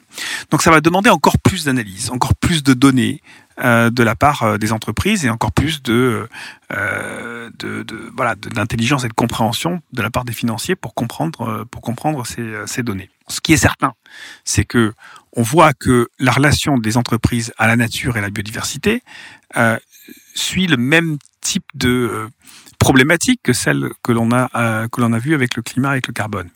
Donc 0.51 0.61
ça 0.61 0.71
va 0.71 0.81
demander 0.81 1.09
encore 1.09 1.37
plus 1.39 1.65
d'analyse, 1.65 2.09
encore 2.09 2.35
plus 2.35 2.63
de 2.63 2.73
données, 2.73 3.21
euh, 3.21 3.42
de 3.61 4.03
la 4.03 4.15
part 4.15 4.43
euh, 4.43 4.57
des 4.57 4.71
entreprises 4.71 5.25
et 5.25 5.29
encore 5.29 5.51
plus 5.51 5.83
de, 5.83 6.27
euh, 6.71 7.49
voilà 8.15 8.35
d'intelligence 8.35 9.03
et 9.03 9.07
de 9.07 9.13
compréhension 9.13 9.81
de 9.91 10.01
la 10.01 10.09
part 10.09 10.25
des 10.25 10.33
financiers 10.33 10.75
pour 10.75 10.93
comprendre 10.93 11.65
pour 11.69 11.81
comprendre 11.81 12.25
ces, 12.25 12.83
données. 12.83 13.09
Ce 13.27 13.41
qui 13.41 13.53
est 13.53 13.57
certain, 13.57 13.93
c'est 14.43 14.65
que 14.65 14.93
on 15.33 15.43
voit 15.43 15.73
que 15.73 16.09
la 16.19 16.31
relation 16.31 16.77
des 16.77 16.97
entreprises 16.97 17.53
à 17.57 17.67
la 17.67 17.75
nature 17.75 18.15
et 18.15 18.19
à 18.19 18.21
la 18.21 18.29
biodiversité 18.29 19.03
euh, 19.57 19.77
suit 20.35 20.67
le 20.67 20.77
même 20.77 21.17
type 21.41 21.65
de 21.75 22.29
problématique 22.79 23.39
que 23.43 23.53
celle 23.53 23.89
que 24.03 24.11
l'on 24.11 24.31
a 24.31 24.87
que 24.91 25.01
l'on 25.01 25.13
a 25.13 25.19
vu 25.19 25.33
avec 25.33 25.55
le 25.55 25.61
climat 25.61 25.91
avec 25.91 26.07
le 26.07 26.13
carbone. 26.13 26.49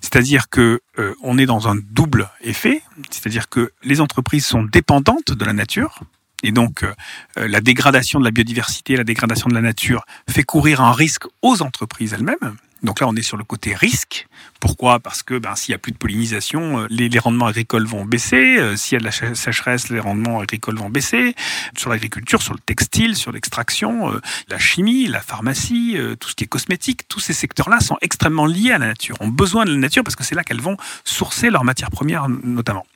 C'est-à-dire 0.00 0.48
que 0.48 0.80
on 1.22 1.36
est 1.36 1.46
dans 1.46 1.68
un 1.68 1.76
double 1.76 2.30
effet, 2.40 2.82
c'est-à-dire 3.10 3.48
que 3.48 3.72
les 3.82 4.00
entreprises 4.00 4.46
sont 4.46 4.62
dépendantes 4.62 5.32
de 5.32 5.44
la 5.44 5.52
nature, 5.52 6.00
et 6.42 6.52
donc, 6.52 6.82
euh, 6.82 6.94
la 7.36 7.60
dégradation 7.60 8.18
de 8.18 8.24
la 8.24 8.30
biodiversité, 8.30 8.96
la 8.96 9.04
dégradation 9.04 9.48
de 9.48 9.54
la 9.54 9.60
nature 9.60 10.04
fait 10.28 10.42
courir 10.42 10.80
un 10.80 10.92
risque 10.92 11.24
aux 11.42 11.62
entreprises 11.62 12.14
elles-mêmes. 12.14 12.56
Donc 12.82 13.00
là, 13.00 13.08
on 13.08 13.14
est 13.14 13.22
sur 13.22 13.36
le 13.36 13.44
côté 13.44 13.74
risque. 13.74 14.26
Pourquoi? 14.58 15.00
Parce 15.00 15.22
que 15.22 15.36
ben, 15.38 15.54
s'il 15.54 15.72
y 15.72 15.74
a 15.74 15.78
plus 15.78 15.92
de 15.92 15.98
pollinisation, 15.98 16.80
euh, 16.80 16.86
les, 16.88 17.18
rendements 17.18 17.46
agricoles 17.46 17.84
vont 17.84 18.06
baisser. 18.06 18.56
Euh, 18.56 18.74
s'il 18.74 18.94
y 18.94 18.96
a 18.96 19.00
de 19.00 19.04
la 19.04 19.34
sécheresse, 19.34 19.90
les 19.90 20.00
rendements 20.00 20.40
agricoles 20.40 20.78
vont 20.78 20.88
baisser. 20.88 21.34
Sur 21.76 21.90
l'agriculture, 21.90 22.40
sur 22.40 22.54
le 22.54 22.60
textile, 22.60 23.16
sur 23.16 23.32
l'extraction, 23.32 24.18
la 24.48 24.58
chimie, 24.58 25.08
la 25.08 25.20
pharmacie, 25.20 25.98
tout 26.18 26.30
ce 26.30 26.34
qui 26.34 26.44
est 26.44 26.46
cosmétique, 26.46 27.06
tous 27.06 27.20
ces 27.20 27.34
secteurs-là 27.34 27.80
sont 27.80 27.98
extrêmement 28.00 28.46
liés 28.46 28.72
à 28.72 28.78
la 28.78 28.86
nature, 28.86 29.16
ont 29.20 29.28
besoin 29.28 29.66
de 29.66 29.72
la 29.72 29.78
nature 29.78 30.02
parce 30.02 30.16
que 30.16 30.24
c'est 30.24 30.34
là 30.34 30.42
qu'elles 30.42 30.62
vont 30.62 30.78
sourcer 31.04 31.50
leurs 31.50 31.64
matières 31.64 31.90
premières 31.90 32.28
notamment. 32.28 32.86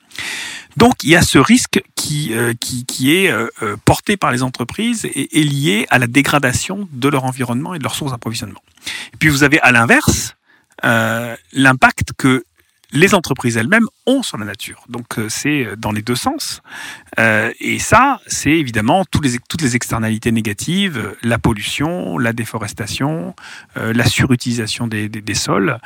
Donc 0.77 1.03
il 1.03 1.09
y 1.09 1.15
a 1.15 1.21
ce 1.21 1.37
risque 1.37 1.81
qui, 1.95 2.33
euh, 2.33 2.53
qui, 2.59 3.15
est 3.15 3.31
euh, 3.31 3.47
euh, 3.61 3.77
porté 3.85 4.17
par 4.17 4.31
les 4.31 4.43
entreprises 4.43 5.05
et 5.05 5.39
est 5.39 5.43
lié 5.43 5.87
à 5.89 5.99
la 5.99 6.07
dégradation 6.07 6.87
de 6.91 7.07
leur 7.07 7.23
environnement 7.23 7.73
et 7.73 7.79
de 7.79 7.83
leurs 7.83 7.95
sources 7.95 8.11
d'approvisionnement. 8.11 8.61
Et 9.13 9.17
puis 9.17 9.29
vous 9.29 9.43
avez 9.43 9.59
à 9.61 9.71
l'inverse 9.71 10.35
l'impact 11.53 12.11
que 12.15 12.43
les 12.91 13.15
entreprises 13.15 13.57
elles-mêmes 13.57 13.87
ont 14.05 14.21
sur 14.21 14.37
la 14.37 14.45
nature. 14.45 14.83
Donc 14.87 15.05
c'est 15.29 15.69
dans 15.77 15.91
les 15.91 16.03
deux 16.03 16.15
sens. 16.15 16.61
et 17.17 17.79
ça, 17.79 18.19
c'est 18.27 18.51
évidemment 18.51 19.03
toutes 19.05 19.25
les, 19.61 19.75
externalités 19.75 20.31
négatives, 20.31 21.15
la 21.23 21.39
pollution, 21.39 22.19
la 22.19 22.33
déforestation, 22.33 23.35
la 23.75 24.05
surutilisation 24.05 24.85
des, 24.85 25.09
des 25.09 25.33
sols. 25.33 25.79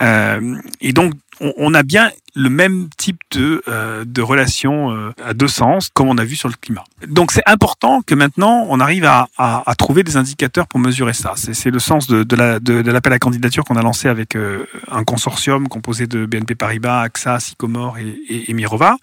et 0.00 0.92
donc 0.92 1.12
on, 1.40 1.74
a 1.74 1.82
bien 1.82 2.10
le 2.34 2.50
même 2.50 2.88
type 2.96 3.18
de, 3.32 3.62
euh, 3.68 4.04
de 4.06 4.22
relation 4.22 4.90
euh, 4.90 5.12
à 5.24 5.34
deux 5.34 5.48
sens, 5.48 5.88
comme 5.92 6.08
on 6.08 6.18
a 6.18 6.24
vu 6.24 6.36
sur 6.36 6.48
le 6.48 6.54
climat. 6.60 6.84
Donc 7.06 7.32
c'est 7.32 7.42
important 7.46 8.02
que 8.02 8.14
maintenant 8.14 8.66
on 8.68 8.80
arrive 8.80 9.04
à, 9.04 9.28
à, 9.36 9.74
trouver 9.76 10.02
des 10.02 10.16
indicateurs 10.16 10.66
pour 10.66 10.80
mesurer 10.80 11.12
ça. 11.12 11.34
C'est 11.36 11.70
le 11.70 11.78
sens 11.78 12.06
de, 12.06 12.22
de 12.22 12.90
l'appel 12.90 13.12
à 13.12 13.18
candidature 13.18 13.64
qu'on 13.64 13.76
a 13.76 13.82
lancé 13.82 14.08
avec 14.08 14.36
euh, 14.36 14.66
un 14.90 15.04
consortium 15.04 15.68
composé 15.68 16.06
de 16.06 16.26
BNP 16.26 16.54
Paribas, 16.54 17.02
AXA, 17.02 17.40
Sycomore 17.40 17.98
et, 17.98 18.08
et, 18.28 18.50
et 18.50 18.54
Mirova 18.54 18.96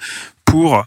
pour 0.45 0.83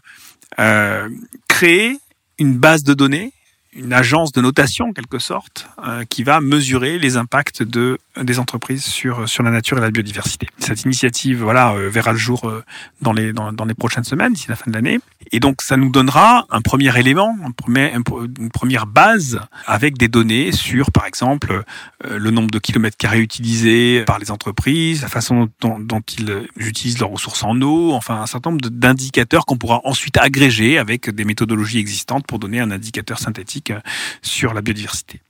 créer 1.47 1.97
une 2.37 2.57
base 2.57 2.83
de 2.83 2.93
données 2.93 3.33
une 3.75 3.93
agence 3.93 4.31
de 4.31 4.41
notation 4.41 4.89
en 4.89 4.93
quelque 4.93 5.19
sorte 5.19 5.67
euh, 5.85 6.03
qui 6.05 6.23
va 6.23 6.41
mesurer 6.41 6.99
les 6.99 7.17
impacts 7.17 7.63
de 7.63 7.97
des 8.21 8.37
entreprises 8.39 8.83
sur 8.83 9.27
sur 9.27 9.43
la 9.43 9.51
nature 9.51 9.77
et 9.77 9.81
la 9.81 9.91
biodiversité. 9.91 10.47
Cette 10.59 10.83
initiative 10.83 11.41
voilà 11.41 11.73
euh, 11.73 11.89
verra 11.89 12.11
le 12.11 12.17
jour 12.17 12.47
euh, 12.47 12.63
dans 13.01 13.13
les 13.13 13.33
dans, 13.33 13.51
dans, 13.51 13.65
les 13.65 13.73
prochaines 13.73 14.03
semaines 14.03 14.33
d'ici 14.33 14.47
la 14.49 14.55
fin 14.55 14.69
de 14.69 14.75
l'année 14.75 14.99
et 15.31 15.39
donc 15.39 15.61
ça 15.61 15.77
nous 15.77 15.89
donnera 15.89 16.45
un 16.51 16.61
premier 16.61 16.97
élément, 16.99 17.35
un 17.43 17.51
premier, 17.51 17.93
une 17.93 18.51
première 18.51 18.85
base 18.85 19.39
avec 19.65 19.97
des 19.97 20.07
données 20.07 20.51
sur 20.51 20.91
par 20.91 21.05
exemple 21.05 21.63
le 22.05 22.29
nombre 22.29 22.51
de 22.51 22.59
kilomètres 22.59 22.97
carrés 22.97 23.19
utilisés 23.19 24.03
par 24.05 24.19
les 24.19 24.29
entreprises, 24.29 25.01
la 25.01 25.07
façon 25.07 25.49
dont, 25.61 25.79
dont 25.79 26.01
ils 26.17 26.47
utilisent 26.57 26.99
leurs 26.99 27.09
ressources 27.09 27.43
en 27.43 27.59
eau, 27.61 27.93
enfin 27.93 28.21
un 28.21 28.27
certain 28.27 28.51
nombre 28.51 28.69
d'indicateurs 28.69 29.45
qu'on 29.45 29.57
pourra 29.57 29.81
ensuite 29.85 30.17
agréger 30.17 30.77
avec 30.77 31.09
des 31.09 31.25
méthodologies 31.25 31.79
existantes 31.79 32.27
pour 32.27 32.37
donner 32.37 32.59
un 32.59 32.69
indicateur 32.69 33.17
synthétique 33.17 33.62
euh, 33.71 33.79
sur 34.21 34.53
la 34.53 34.61
biodiversité. 34.61 35.21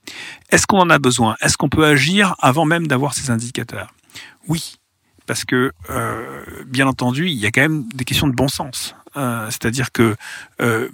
Est-ce 0.49 0.67
qu'on 0.67 0.79
en 0.79 0.89
a 0.89 0.99
besoin? 0.99 1.35
Est-ce 1.41 1.57
qu'on 1.57 1.69
peut 1.69 1.85
agir 1.85 2.35
avant 2.39 2.65
même 2.65 2.87
d'avoir 2.87 3.13
ces 3.13 3.29
indicateurs? 3.29 3.93
Oui, 4.47 4.75
parce 5.25 5.45
que 5.45 5.71
euh, 5.89 6.45
bien 6.67 6.87
entendu, 6.87 7.27
il 7.27 7.37
y 7.37 7.45
a 7.45 7.51
quand 7.51 7.61
même 7.61 7.85
des 7.93 8.05
questions 8.05 8.27
de 8.27 8.33
bon 8.33 8.47
sens. 8.47 8.95
Euh, 9.15 9.45
c'est-à-dire 9.51 9.91
que 9.91 10.15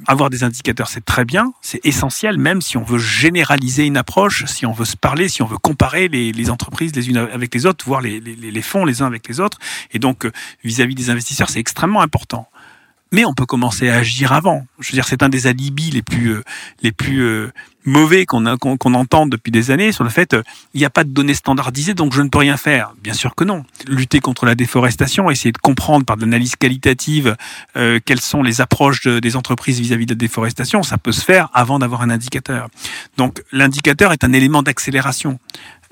avoir 0.06 0.30
des 0.30 0.44
indicateurs, 0.44 0.90
c'est 0.90 1.06
très 1.06 1.24
bien, 1.24 1.54
c'est 1.62 1.80
essentiel, 1.86 2.38
même 2.38 2.62
si 2.62 2.76
on 2.76 2.84
veut 2.84 2.98
généraliser 2.98 3.86
une 3.86 3.96
approche, 3.96 4.44
si 4.46 4.66
on 4.66 4.74
veut 4.74 4.86
se 4.86 4.98
parler, 4.98 5.30
si 5.30 5.42
on 5.42 5.46
veut 5.46 5.58
comparer 5.58 6.10
les, 6.10 6.50
entreprises 6.50 6.94
les 6.96 7.10
unes 7.10 7.18
avec 7.18 7.54
les 7.54 7.66
autres, 7.66 7.86
voir 7.86 8.02
les, 8.02 8.62
fonds 8.62 8.84
les 8.84 9.02
uns 9.02 9.08
avec 9.08 9.28
les 9.30 9.40
autres. 9.40 9.58
Et 9.92 10.00
donc, 10.00 10.30
vis-à-vis 10.64 10.96
-vis 10.96 10.98
des 10.98 11.10
investisseurs, 11.10 11.50
c'est 11.50 11.60
extrêmement 11.60 12.02
important 12.02 12.50
mais 13.12 13.26
on 13.26 13.34
peut 13.34 13.46
commencer 13.46 13.90
à 13.90 13.98
agir 13.98 14.34
avant. 14.34 14.66
Je 14.80 14.92
veux 14.92 14.96
dire, 14.96 15.08
c'est 15.08 15.24
un 15.24 15.30
des 15.30 15.48
alibis 15.48 15.92
les 15.92 16.02
plus 16.02 16.32
euh, 16.32 16.44
les 16.82 16.92
plus 16.92 17.22
euh, 17.22 17.52
mauvais 17.86 18.26
qu'on 18.26 18.58
qu'on 18.58 18.94
entend 18.94 19.26
depuis 19.26 19.52
des 19.52 19.72
années 19.72 19.92
sur 19.92 20.04
le 20.04 20.10
fait 20.10 20.34
euh, 20.34 20.44
il 20.74 20.80
n'y 20.80 20.86
a 20.86 20.90
pas 20.90 21.04
de 21.04 21.10
données 21.10 21.34
standardisées 21.34 21.94
donc 21.94 22.14
je 22.14 22.22
ne 22.22 22.30
peux 22.30 22.38
rien 22.38 22.58
faire. 22.58 22.94
Bien 23.02 23.14
sûr 23.14 23.34
que 23.36 23.44
non. 23.44 23.66
Lutter 23.88 24.20
contre 24.20 24.46
la 24.46 24.54
déforestation, 24.56 25.32
essayer 25.32 25.52
de 25.52 25.58
comprendre 25.58 26.06
par 26.06 26.18
de 26.18 26.22
l'analyse 26.22 26.56
qualitative 26.56 27.36
quelles 27.74 28.22
sont 28.22 28.44
les 28.44 28.62
approches 28.62 29.08
des 29.08 29.36
entreprises 29.36 29.80
vis-à-vis 29.80 30.06
de 30.06 30.12
la 30.12 30.18
déforestation, 30.18 30.84
ça 30.84 30.98
peut 30.98 31.12
se 31.12 31.24
faire 31.24 31.50
avant 31.54 31.80
d'avoir 31.80 32.02
un 32.02 32.10
indicateur. 32.10 32.68
Donc 33.18 33.42
l'indicateur 33.52 34.12
est 34.12 34.24
un 34.24 34.34
élément 34.34 34.64
d'accélération. 34.64 35.40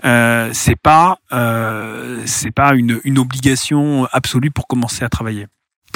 Euh, 0.05 0.49
c'est 0.53 0.75
pas 0.75 1.19
c'est 2.25 2.51
pas 2.51 2.75
une, 2.75 2.99
une 3.03 3.17
obligation 3.17 4.07
absolue 4.11 4.51
pour 4.51 4.67
commencer 4.67 5.03
à 5.03 5.09
travailler. 5.09 5.47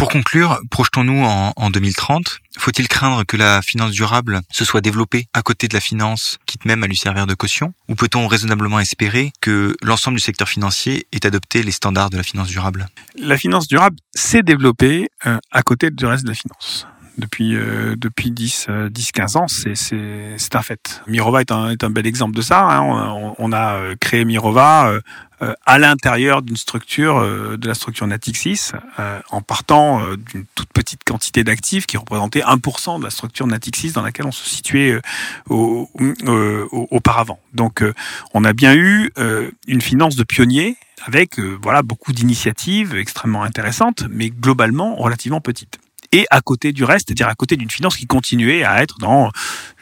Pour 0.02 0.10
conclure, 0.10 0.60
projetons-nous 0.72 1.24
en, 1.24 1.54
en 1.56 1.70
2030. 1.70 2.40
Faut-il 2.58 2.88
craindre 2.88 3.24
que 3.24 3.38
la 3.38 3.62
finance 3.62 3.92
durable 3.92 4.42
se 4.52 4.66
soit 4.66 4.82
développée 4.82 5.28
à 5.36 5.44
côté 5.44 5.68
de 5.68 5.76
la 5.76 5.80
finance, 5.80 6.40
quitte 6.48 6.66
même 6.66 6.84
à 6.84 6.88
lui 6.88 6.98
servir 6.98 7.28
de 7.28 7.36
caution? 7.36 7.76
Ou 7.88 7.94
peut-on 7.94 8.26
raisonnablement 8.26 8.80
espérer 8.80 9.32
que 9.42 9.76
l'ensemble 9.84 10.18
du 10.18 10.24
secteur 10.24 10.50
financier 10.50 11.06
ait 11.12 11.24
adopté 11.24 11.62
les 11.62 11.72
standards 11.72 12.10
de 12.10 12.18
la 12.18 12.24
finance 12.24 12.48
durable? 12.48 12.88
La 13.16 13.38
finance 13.38 13.68
durable 13.68 13.98
s'est 14.16 14.42
développée 14.42 15.08
euh, 15.28 15.38
à 15.52 15.62
côté 15.62 15.92
du 15.92 16.04
reste 16.08 16.24
de 16.24 16.30
la 16.30 16.36
finance. 16.36 16.88
Depuis 17.21 17.55
euh, 17.55 17.95
depuis 17.95 18.31
10 18.31 18.67
10 18.89 19.12
15 19.13 19.36
ans, 19.38 19.47
c'est 19.47 19.75
c'est 19.75 20.36
c'est 20.38 20.55
un 20.57 20.62
fait. 20.62 21.01
Mirova 21.07 21.39
est 21.39 21.51
un 21.51 21.69
est 21.69 21.84
un 21.86 21.89
bel 21.89 22.05
exemple 22.05 22.36
de 22.36 22.41
ça. 22.41 22.60
Hein. 22.63 23.34
On, 23.38 23.51
a 23.53 23.75
euh, 23.75 23.95
créé 23.97 24.25
Mirova 24.25 24.89
euh, 25.41 25.53
à 25.65 25.79
l'intérieur 25.79 26.41
d'une 26.41 26.57
structure, 26.57 27.21
de 27.57 27.67
la 27.67 27.73
structure 27.73 28.05
Natixis, 28.05 28.73
en 29.31 29.41
partant 29.41 30.03
d'une 30.15 30.45
toute 30.53 30.71
petite 30.71 31.03
quantité 31.03 31.43
d'actifs 31.43 31.88
qui 31.88 31.97
représentait 31.97 32.41
1% 32.41 32.99
de 32.99 33.03
la 33.03 33.10
structure 33.10 33.47
Natixis 33.47 33.93
dans 33.93 34.03
laquelle 34.03 34.27
on 34.27 34.31
se 34.31 34.47
situait 34.47 35.01
auparavant. 35.49 37.39
Donc 37.55 37.84
on 38.36 38.45
a 38.45 38.53
bien 38.53 38.75
eu 38.75 39.12
une 39.65 39.81
finance 39.81 40.15
de 40.15 40.23
pionnier 40.23 40.77
avec 41.07 41.39
voilà 41.39 41.81
beaucoup 41.81 42.13
d'initiatives 42.13 42.95
extrêmement 42.95 43.41
intéressantes, 43.41 44.03
mais 44.12 44.29
globalement 44.29 44.95
relativement 44.95 45.41
petites 45.41 45.79
et 46.12 46.26
à 46.30 46.41
côté 46.41 46.74
du 46.74 46.84
reste, 46.84 47.08
c'est-à-dire 47.08 47.28
à 47.28 47.36
côté 47.36 47.56
d'une 47.56 47.69
finance 47.69 47.97
qui 47.97 48.08
continuait 48.08 48.63
à 48.63 48.82
être 48.82 48.97
dans 48.97 49.32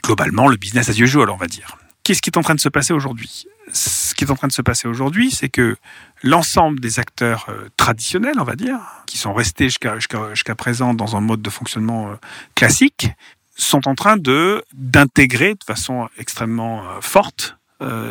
globalement 0.03 0.47
le 0.47 0.57
business 0.57 0.89
as 0.89 0.99
usual, 0.99 1.29
on 1.29 1.37
va 1.37 1.47
dire. 1.47 1.77
Qu'est-ce 2.03 2.21
qui 2.21 2.29
est 2.29 2.37
en 2.37 2.41
train 2.41 2.55
de 2.55 2.59
se 2.59 2.69
passer 2.69 2.93
aujourd'hui? 2.93 3.45
Ce 3.71 4.15
qui 4.15 4.23
est 4.23 4.31
en 4.31 4.35
train 4.35 4.47
de 4.47 4.53
se 4.53 4.63
passer 4.63 4.87
aujourd'hui, 4.87 5.29
c'est 5.29 5.49
que 5.49 5.77
l'ensemble 6.23 6.79
des 6.79 6.99
acteurs 6.99 7.45
euh, 7.49 7.69
traditionnels, 7.77 8.39
on 8.39 8.43
va 8.43 8.55
dire, 8.55 8.79
qui 9.05 9.17
sont 9.17 9.33
restés 9.33 9.69
jusqu'à 9.69 10.55
présent 10.55 10.93
dans 10.93 11.15
un 11.15 11.21
mode 11.21 11.41
de 11.41 11.49
fonctionnement 11.49 12.09
euh, 12.09 12.15
classique, 12.55 13.09
sont 13.55 13.87
en 13.87 13.93
train 13.93 14.17
de 14.17 14.63
d'intégrer 14.73 15.53
de 15.53 15.63
façon 15.63 16.09
extrêmement 16.17 16.83
euh, 16.83 17.01
forte 17.01 17.55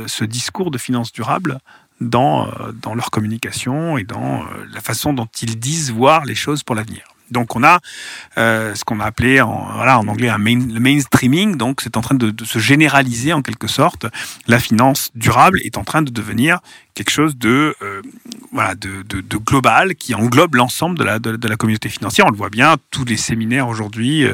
ce 0.06 0.24
discours 0.24 0.70
de 0.70 0.78
finance 0.78 1.12
durable 1.12 1.58
dans, 2.00 2.50
dans 2.80 2.94
leur 2.94 3.10
communication 3.10 3.98
et 3.98 4.04
dans 4.04 4.42
la 4.72 4.80
façon 4.80 5.12
dont 5.12 5.28
ils 5.42 5.58
disent 5.58 5.92
voir 5.92 6.24
les 6.24 6.34
choses 6.34 6.62
pour 6.62 6.74
l'avenir. 6.74 7.02
Donc 7.30 7.56
on 7.56 7.64
a 7.64 7.80
euh, 8.36 8.74
ce 8.74 8.84
qu'on 8.84 9.00
a 9.00 9.04
appelé 9.04 9.40
en, 9.40 9.68
voilà, 9.74 9.98
en 9.98 10.08
anglais 10.08 10.28
un 10.28 10.38
main, 10.38 10.58
le 10.58 10.80
mainstreaming, 10.80 11.56
donc 11.56 11.80
c'est 11.82 11.96
en 11.96 12.00
train 12.00 12.14
de, 12.14 12.30
de, 12.30 12.44
se 12.44 12.58
généraliser 12.58 13.32
en 13.32 13.42
quelque 13.42 13.66
sorte. 13.66 14.06
La 14.46 14.58
finance 14.58 15.10
durable 15.14 15.60
est 15.64 15.76
en 15.78 15.84
train 15.84 16.02
de 16.02 16.10
devenir 16.10 16.60
quelque 16.98 17.10
chose 17.10 17.36
de 17.36 17.76
euh, 17.80 18.02
voilà 18.52 18.74
de, 18.74 19.02
de, 19.02 19.36
global 19.36 19.94
qui 19.94 20.16
englobe 20.16 20.56
l'ensemble 20.56 20.98
de 20.98 21.04
la, 21.04 21.20
de, 21.20 21.48
la 21.48 21.56
communauté 21.56 21.88
financière. 21.88 22.26
On 22.26 22.30
le 22.30 22.36
voit 22.36 22.50
bien, 22.50 22.76
tous 22.90 23.04
les 23.04 23.16
séminaires 23.16 23.68
aujourd'hui 23.68 24.26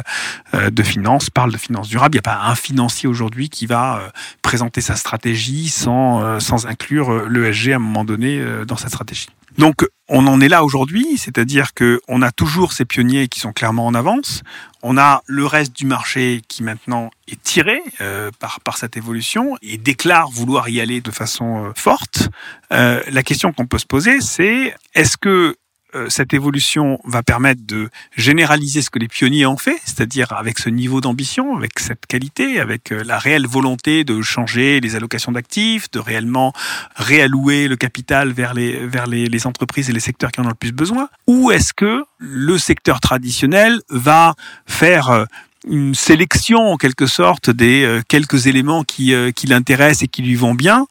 euh, 0.55 0.71
de 0.71 0.83
finance 0.83 1.29
parlent 1.29 1.53
de 1.53 1.59
finance 1.59 1.89
durable. 1.89 2.15
Il 2.15 2.17
n'y 2.17 2.21
a 2.21 2.35
pas 2.35 2.49
un 2.49 2.55
financier 2.55 3.07
aujourd'hui 3.07 3.51
qui 3.51 3.67
va 3.67 3.99
euh, 3.99 4.09
présenter 4.41 4.81
sa 4.81 4.97
stratégie 4.97 5.69
sans, 5.69 6.23
euh, 6.23 6.41
sans 6.41 6.67
inclure 6.67 7.29
l'ESG 7.29 7.73
à 7.73 7.77
un 7.77 7.81
moment 7.81 8.05
donné 8.05 8.43
dans 8.67 8.77
sa 8.77 8.89
stratégie. 8.89 9.29
Donc 9.59 9.87
on 10.09 10.27
en 10.27 10.41
est 10.41 10.49
là 10.49 10.65
aujourd'hui, 10.65 11.17
c'est-à-dire 11.17 11.75
que 11.75 12.01
on 12.09 12.23
a 12.23 12.33
toujours 12.33 12.73
ces 12.73 12.85
pionniers 12.85 13.29
qui 13.29 13.41
sont 13.41 13.53
clairement 13.53 13.87
en 13.87 13.95
avance. 13.95 14.43
On 14.87 14.99
a 14.99 15.23
le 15.25 15.47
reste 15.47 15.75
du 15.75 15.87
marché 15.87 16.43
qui 16.47 16.63
maintenant 16.63 17.11
est 17.27 17.43
tiré 17.43 17.81
euh, 18.03 18.31
par 18.39 18.61
par 18.61 18.77
cette 18.77 18.99
évolution 18.99 19.57
et 19.63 19.79
déclare 19.79 20.29
vouloir 20.29 20.69
y 20.69 20.79
aller 20.79 21.01
de 21.01 21.11
façon 21.11 21.65
euh, 21.65 21.73
forte. 21.75 22.29
Euh, 22.71 23.03
la 23.11 23.23
question 23.23 23.55
qu'on 23.55 23.67
peut 23.67 23.79
se 23.79 23.87
poser, 23.87 24.21
c'est 24.21 24.77
est-ce 24.95 25.17
que 25.17 25.57
euh, 25.95 26.07
cette 26.09 26.35
évolution 26.35 26.99
va 27.05 27.23
permettre 27.23 27.63
de 27.65 27.89
généraliser 28.17 28.83
ce 28.83 28.91
que 28.91 28.99
les 28.99 29.09
pionniers 29.09 29.47
ont 29.47 29.57
fait, 29.57 29.81
c'est-à-dire 29.85 30.33
avec 30.33 30.59
ce 30.59 30.69
niveau 30.69 31.01
d'ambition, 31.01 31.57
avec 31.57 31.79
cette 31.79 32.07
qualité, 32.07 32.61
avec 32.61 32.93
euh, 32.93 33.03
la 33.05 33.19
réelle 33.19 33.47
volonté 33.47 34.05
de 34.05 34.21
changer 34.23 34.81
les 34.81 34.97
allocations 34.97 35.33
d'actifs, 35.33 35.91
de 35.91 35.99
réellement 35.99 36.53
réallouer 36.97 37.69
le 37.69 37.77
capital 37.77 38.33
vers 38.33 38.55
les, 38.55 38.87
vers 38.87 39.07
les, 39.07 39.27
les 39.27 39.47
entreprises 39.47 39.89
et 39.91 39.93
les 39.93 40.01
secteurs 40.01 40.33
qui 40.33 40.41
en 40.41 40.47
ont 40.47 40.49
le 40.49 40.55
plus 40.55 40.73
besoin, 40.73 41.09
ou 41.27 41.51
est-ce 41.51 41.73
que 41.73 42.05
le 42.19 42.59
secteur 42.59 43.01
traditionnel 43.01 43.81
va 43.89 44.35
faire 44.67 45.11
euh, 45.11 45.25
une 45.67 45.95
sélection 45.95 46.59
en 46.73 46.77
quelque 46.77 47.07
sorte 47.07 47.51
des 47.51 48.01
quelques 48.07 48.49
éléments 48.49 48.85
qui, 48.85 49.15
qui 49.35 49.47
l'intéressent 49.47 50.03
et 50.03 50.09
qui 50.09 50.21
lui 50.21 50.35
vont 50.35 50.55
bien 50.55 50.87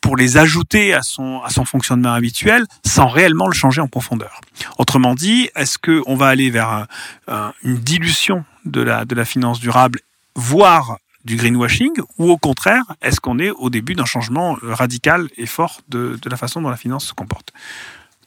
pour 0.00 0.16
les 0.16 0.36
ajouter 0.36 0.94
à 0.94 1.02
son, 1.02 1.42
à 1.42 1.50
son 1.50 1.64
fonctionnement 1.64 2.12
habituel 2.12 2.66
sans 2.86 3.08
réellement 3.08 3.46
le 3.46 3.52
changer 3.52 3.80
en 3.80 3.88
profondeur. 3.88 4.40
Autrement 4.78 5.14
dit, 5.14 5.50
est-ce 5.56 5.78
qu'on 5.78 6.16
va 6.16 6.28
aller 6.28 6.50
vers 6.50 6.86
une 7.62 7.76
dilution 7.76 8.44
de 8.64 8.80
la, 8.80 9.04
de 9.04 9.14
la 9.14 9.24
finance 9.24 9.60
durable, 9.60 10.00
voire 10.34 10.98
du 11.24 11.36
greenwashing, 11.36 11.92
ou 12.18 12.30
au 12.30 12.38
contraire, 12.38 12.84
est-ce 13.02 13.20
qu'on 13.20 13.38
est 13.38 13.50
au 13.50 13.68
début 13.68 13.94
d'un 13.94 14.06
changement 14.06 14.56
radical 14.62 15.28
et 15.36 15.46
fort 15.46 15.82
de, 15.88 16.18
de, 16.20 16.30
la 16.30 16.36
façon 16.36 16.62
dont 16.62 16.70
la 16.70 16.76
finance 16.76 17.06
se 17.06 17.12
comporte? 17.12 17.52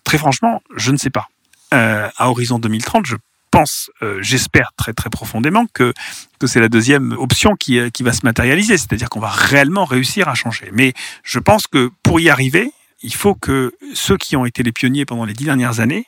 Très 0.04 0.18
franchement, 0.18 0.62
je 0.76 0.92
ne 0.92 0.98
sais 0.98 1.10
pas. 1.10 1.28
Euh, 1.74 2.10
à 2.18 2.30
horizon 2.30 2.60
2030, 2.60 3.06
je 3.06 3.16
pense, 3.54 3.92
euh, 4.02 4.18
j'espère 4.20 4.72
très 4.76 4.94
très 4.94 5.12
profondément 5.12 5.68
que 5.72 5.94
que 6.40 6.48
c'est 6.48 6.60
la 6.60 6.70
deuxième 6.70 7.12
option 7.12 7.52
qui 7.56 7.78
euh, 7.78 7.92
qui 7.92 8.02
va 8.02 8.12
se 8.12 8.22
matérialiser, 8.24 8.80
c'est-à-dire 8.80 9.10
qu'on 9.10 9.20
va 9.20 9.30
réellement 9.30 9.86
réussir 9.86 10.28
à 10.28 10.34
changer. 10.34 10.72
Mais 10.74 10.94
je 11.24 11.38
pense 11.38 11.68
que 11.68 11.92
pour 12.02 12.20
y 12.20 12.32
arriver, 12.32 12.72
il 13.04 13.14
faut 13.14 13.36
que 13.36 13.72
ceux 13.94 14.18
qui 14.18 14.36
ont 14.36 14.46
été 14.46 14.64
les 14.64 14.72
pionniers 14.72 15.06
pendant 15.06 15.24
les 15.24 15.34
dix 15.34 15.46
dernières 15.46 15.82
années 15.82 16.08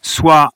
soient 0.00 0.50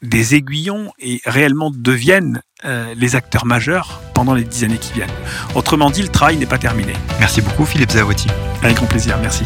des 0.00 0.34
aiguillons 0.34 0.90
et 0.98 1.20
réellement 1.26 1.70
deviennent 1.70 2.40
euh, 2.64 2.94
les 2.96 3.14
acteurs 3.14 3.44
majeurs 3.44 4.00
pendant 4.14 4.32
les 4.32 4.44
dix 4.44 4.64
années 4.64 4.78
qui 4.78 4.94
viennent. 4.94 5.18
Autrement 5.54 5.90
dit, 5.90 6.00
le 6.00 6.08
travail 6.08 6.38
n'est 6.38 6.46
pas 6.46 6.58
terminé. 6.58 6.94
Merci 7.20 7.42
beaucoup 7.42 7.66
Philippe 7.66 7.90
Zawati. 7.90 8.28
Avec 8.62 8.76
grand 8.76 8.86
plaisir, 8.86 9.18
merci. 9.20 9.44